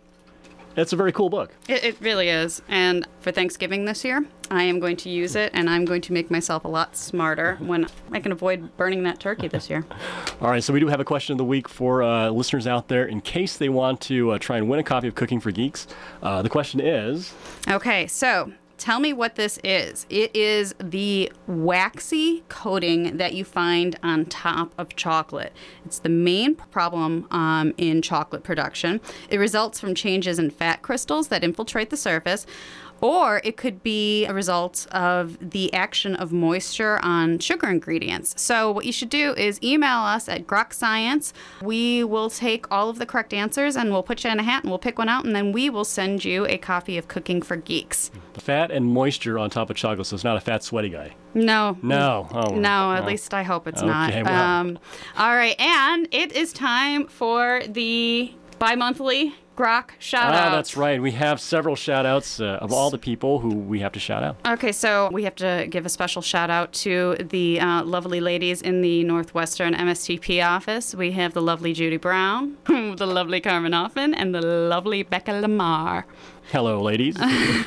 It's 0.77 0.93
a 0.93 0.97
very 0.97 1.13
cool 1.13 1.29
book. 1.29 1.55
It, 1.69 1.85
it, 1.85 2.01
really 2.01 2.29
is. 2.29 2.63
And 2.69 3.07
for 3.21 3.31
Thanksgiving 3.31 3.85
this 3.85 4.05
year, 4.05 4.25
I 4.51 4.63
am 4.63 4.81
going 4.81 4.97
to 4.99 5.11
use 5.11 5.37
it 5.37 5.51
and 5.55 5.69
I'm 5.69 5.85
going 5.85 6.01
to 6.03 6.15
make 6.15 6.31
myself 6.31 6.65
a 6.65 6.69
lot 6.69 6.97
smarter 6.97 7.57
when 7.61 7.87
I 8.11 8.21
can 8.21 8.33
avoid 8.33 8.75
burning 8.77 9.03
that 9.03 9.21
turkey 9.21 9.49
this 9.49 9.69
year. 9.69 9.85
All 10.41 10.51
right, 10.51 10.65
so 10.65 10.73
we 10.73 10.81
do 10.81 10.89
have 10.89 11.01
a 11.01 11.05
question 11.05 11.33
of 11.33 11.39
the 11.39 11.45
week 11.45 11.69
for 11.69 12.03
uh, 12.03 12.31
listeners 12.31 12.67
out 12.67 12.89
there 12.89 13.05
in 13.05 13.21
case 13.21 13.59
they 13.59 13.69
want 13.69 14.01
to 14.03 14.33
uh, 14.33 14.39
try 14.39 14.57
and 14.57 14.69
win 14.69 14.81
a 14.81 14.83
copy 14.83 15.09
of 15.09 15.15
Cooking 15.15 15.41
for 15.41 15.51
Geeks. 15.51 15.87
Uh, 16.23 16.41
the 16.43 16.49
question 16.49 16.81
is 16.81 17.35
Okay, 17.69 18.07
so 18.07 18.51
Tell 18.83 18.99
me 18.99 19.13
what 19.13 19.37
this 19.37 19.61
is. 19.63 20.07
It 20.11 20.35
is 20.35 20.75
the 20.81 21.31
waxy 21.47 22.43
coating 22.49 23.17
that 23.17 23.33
you 23.33 23.45
find 23.45 23.97
on 24.03 24.25
top 24.25 24.75
of 24.77 24.97
chocolate. 24.97 25.53
It's 25.85 26.01
the 26.01 26.09
main 26.09 26.57
problem 26.57 27.29
um, 27.31 27.75
in 27.77 28.03
chocolate 28.03 28.43
production. 28.43 29.01
It 29.31 29.39
results 29.39 29.79
from 29.79 29.95
changes 29.95 30.41
in 30.41 30.51
fat 30.51 30.83
crystals 30.83 31.29
that 31.29 31.45
infiltrate 31.45 31.91
the 31.91 31.97
surface 31.97 32.45
or 33.03 33.41
it 33.45 33.57
could 33.57 33.83
be 33.83 34.25
a 34.27 34.33
result 34.33 34.87
of 34.93 35.37
the 35.51 35.75
action 35.75 36.15
of 36.15 36.33
moisture 36.33 37.01
on 37.03 37.41
sugar 37.41 37.69
ingredients. 37.69 38.41
So, 38.41 38.71
what 38.71 38.87
you 38.87 38.93
should 38.93 39.11
do 39.11 39.35
is 39.35 39.63
email 39.63 39.99
us 39.99 40.29
at 40.29 40.47
Grok 40.47 40.73
Science. 40.73 41.35
We 41.61 42.05
will 42.05 42.31
take 42.31 42.71
all 42.71 42.89
of 42.89 42.99
the 42.99 43.05
correct 43.05 43.35
answers 43.35 43.77
and 43.77 43.91
we'll 43.91 44.05
put 44.05 44.23
you 44.25 44.31
in 44.31 44.39
a 44.39 44.43
hat 44.45 44.63
and 44.63 44.71
we'll 44.71 44.79
pick 44.79 44.99
one 44.99 45.09
out, 45.09 45.25
and 45.25 45.35
then 45.35 45.53
we 45.53 45.69
will 45.69 45.85
send 45.85 46.25
you 46.25 46.47
a 46.47 46.57
copy 46.57 46.97
of 46.97 47.09
Cooking 47.09 47.43
for 47.43 47.57
Geeks. 47.57 48.13
Fat 48.35 48.71
and 48.71 48.87
moisture 48.87 49.39
on 49.39 49.51
top 49.51 49.69
of 49.69 49.77
chocolate, 49.77 50.07
so 50.07 50.15
it's 50.15 50.25
not 50.25 50.37
a 50.37 50.41
fat, 50.41 50.63
sweaty 50.63 50.89
guy. 50.89 51.15
No. 51.35 51.77
No. 51.83 52.29
Oh, 52.31 52.55
no, 52.55 52.93
at 52.93 53.05
least 53.05 53.35
I 53.35 53.43
hope 53.43 53.67
it's 53.67 53.83
okay, 53.83 53.89
not. 53.89 54.25
Well. 54.25 54.43
Um, 54.43 54.79
all 55.17 55.35
right, 55.35 55.61
and 55.61 56.07
it 56.13 56.33
is 56.33 56.53
time 56.53 57.09
for 57.09 57.63
the 57.67 58.33
bi 58.59 58.77
monthly 58.77 59.35
Grok 59.57 59.91
shout 59.99 60.33
out. 60.33 60.49
Ah, 60.49 60.57
that's 60.57 60.77
right. 60.77 61.01
We 61.01 61.11
have 61.13 61.41
several 61.41 61.77
shout 61.77 62.07
outs 62.07 62.41
uh, 62.41 62.59
of 62.63 62.73
all 62.73 62.91
the 62.91 62.99
people 62.99 63.39
who 63.39 63.51
we 63.51 63.81
have 63.81 63.93
to 63.93 64.01
shout 64.01 64.23
out. 64.23 64.37
Okay, 64.47 64.73
so 64.73 65.11
we 65.13 65.25
have 65.25 65.35
to 65.37 65.67
give 65.69 65.85
a 65.85 65.91
special 65.91 66.23
shout 66.23 66.49
out 66.49 66.73
to 66.73 67.17
the 67.21 67.61
uh, 67.61 67.85
lovely 67.85 68.21
ladies 68.21 68.63
in 68.63 68.81
the 68.81 69.05
Northwestern 69.05 69.75
MSTP 69.75 70.45
office. 70.45 70.95
We 70.95 71.13
have 71.13 71.35
the 71.35 71.43
lovely 71.43 71.75
Judy 71.75 71.99
Brown, 71.99 72.57
the 72.67 73.07
lovely 73.07 73.41
Carmen 73.41 73.73
Hoffman, 73.75 74.15
and 74.15 74.35
the 74.35 74.41
lovely 74.41 75.03
Becca 75.03 75.33
Lamar. 75.33 76.07
Hello, 76.51 76.81
ladies. 76.81 77.17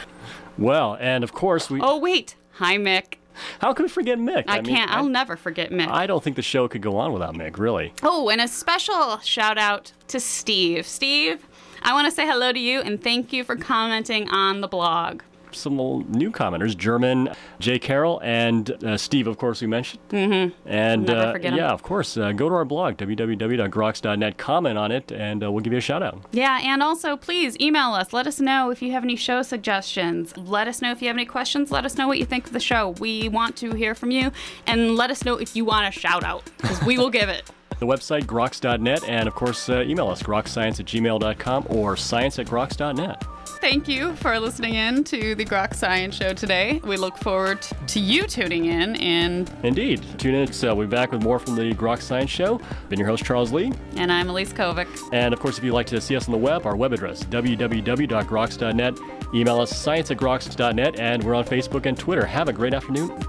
well, 0.57 0.97
and 0.99 1.23
of 1.23 1.33
course, 1.33 1.69
we. 1.69 1.79
Oh, 1.81 1.99
wait. 1.99 2.35
Hi, 2.53 2.77
Mick. 2.77 3.15
How 3.59 3.73
can 3.73 3.83
we 3.83 3.89
forget 3.89 4.17
Mick? 4.17 4.45
I, 4.47 4.57
I 4.57 4.61
mean, 4.61 4.75
can't. 4.75 4.91
I'll 4.91 5.05
I, 5.05 5.09
never 5.09 5.35
forget 5.35 5.71
Mick. 5.71 5.89
I 5.89 6.07
don't 6.07 6.23
think 6.23 6.35
the 6.35 6.41
show 6.41 6.67
could 6.67 6.81
go 6.81 6.97
on 6.97 7.13
without 7.13 7.35
Mick, 7.35 7.57
really. 7.57 7.93
Oh, 8.01 8.29
and 8.29 8.41
a 8.41 8.47
special 8.47 9.17
shout 9.19 9.57
out 9.57 9.91
to 10.07 10.19
Steve. 10.19 10.85
Steve, 10.87 11.45
I 11.85 11.93
want 11.93 12.05
to 12.05 12.11
say 12.11 12.25
hello 12.25 12.51
to 12.51 12.59
you 12.59 12.81
and 12.81 12.99
thank 12.99 13.31
you 13.31 13.43
for 13.43 13.55
commenting 13.55 14.27
on 14.29 14.61
the 14.61 14.67
blog. 14.67 15.21
Some 15.51 15.77
new 16.09 16.31
commenters, 16.31 16.75
German, 16.75 17.29
Jay 17.59 17.77
Carroll, 17.77 18.19
and 18.23 18.71
uh, 18.83 18.97
Steve, 18.97 19.27
of 19.27 19.37
course, 19.37 19.61
we 19.61 19.67
mentioned. 19.67 20.01
Mm-hmm. 20.09 20.67
And 20.67 21.09
uh, 21.09 21.37
yeah, 21.39 21.69
of 21.69 21.83
course, 21.83 22.17
uh, 22.17 22.31
go 22.31 22.49
to 22.49 22.55
our 22.55 22.65
blog, 22.65 22.97
www.groks.net, 22.97 24.37
comment 24.37 24.77
on 24.79 24.91
it, 24.91 25.11
and 25.11 25.43
uh, 25.43 25.51
we'll 25.51 25.63
give 25.63 25.73
you 25.73 25.77
a 25.77 25.81
shout 25.81 26.01
out. 26.01 26.25
Yeah, 26.31 26.59
and 26.61 26.81
also 26.81 27.15
please 27.15 27.55
email 27.61 27.93
us. 27.93 28.13
Let 28.13 28.25
us 28.25 28.41
know 28.41 28.71
if 28.71 28.81
you 28.81 28.91
have 28.91 29.03
any 29.03 29.15
show 29.15 29.43
suggestions. 29.43 30.35
Let 30.35 30.67
us 30.67 30.81
know 30.81 30.91
if 30.91 31.03
you 31.03 31.07
have 31.07 31.15
any 31.15 31.27
questions. 31.27 31.69
Let 31.69 31.85
us 31.85 31.97
know 31.97 32.07
what 32.07 32.17
you 32.17 32.25
think 32.25 32.47
of 32.47 32.53
the 32.53 32.59
show. 32.59 32.95
We 32.99 33.29
want 33.29 33.55
to 33.57 33.75
hear 33.75 33.93
from 33.93 34.09
you, 34.09 34.31
and 34.65 34.95
let 34.95 35.11
us 35.11 35.23
know 35.23 35.35
if 35.35 35.55
you 35.55 35.65
want 35.65 35.87
a 35.87 35.97
shout 35.97 36.23
out, 36.23 36.49
because 36.57 36.81
we 36.83 36.97
will 36.97 37.11
give 37.11 37.29
it 37.29 37.49
the 37.79 37.85
website, 37.85 38.23
groks.net, 38.23 39.03
and 39.05 39.27
of 39.27 39.35
course, 39.35 39.69
uh, 39.69 39.81
email 39.81 40.07
us, 40.07 40.21
grokscience 40.23 40.79
at 40.79 40.85
gmail.com 40.85 41.67
or 41.69 41.95
science 41.97 42.39
at 42.39 42.47
groks.net. 42.47 43.25
Thank 43.65 43.87
you 43.87 44.15
for 44.17 44.39
listening 44.39 44.75
in 44.75 45.03
to 45.05 45.33
the 45.33 45.43
Grok 45.43 45.73
Science 45.73 46.15
Show 46.15 46.33
today. 46.33 46.81
We 46.83 46.97
look 46.97 47.17
forward 47.17 47.61
to 47.87 47.99
you 47.99 48.27
tuning 48.27 48.65
in. 48.65 48.95
And 48.97 49.51
indeed, 49.63 50.03
tune 50.19 50.35
in. 50.35 50.53
So 50.53 50.75
we'll 50.75 50.85
be 50.85 50.91
back 50.91 51.11
with 51.11 51.23
more 51.23 51.39
from 51.39 51.55
the 51.55 51.73
Grok 51.73 52.01
Science 52.01 52.29
Show. 52.29 52.61
Been 52.89 52.99
your 52.99 53.07
host 53.07 53.23
Charles 53.23 53.51
Lee, 53.51 53.71
and 53.95 54.11
I'm 54.11 54.29
Elise 54.29 54.53
Kovic. 54.53 54.87
And 55.13 55.33
of 55.33 55.39
course, 55.39 55.57
if 55.57 55.63
you'd 55.63 55.73
like 55.73 55.87
to 55.87 55.99
see 55.99 56.15
us 56.15 56.27
on 56.27 56.31
the 56.31 56.37
web, 56.37 56.67
our 56.67 56.75
web 56.75 56.93
address 56.93 57.23
www.groks.net. 57.23 58.99
Email 59.33 59.59
us 59.59 59.75
science 59.75 60.11
at 60.11 60.17
groks.net, 60.17 60.99
and 60.99 61.23
we're 61.23 61.33
on 61.33 61.43
Facebook 61.43 61.87
and 61.87 61.97
Twitter. 61.97 62.25
Have 62.25 62.49
a 62.49 62.53
great 62.53 62.73
afternoon. 62.75 63.19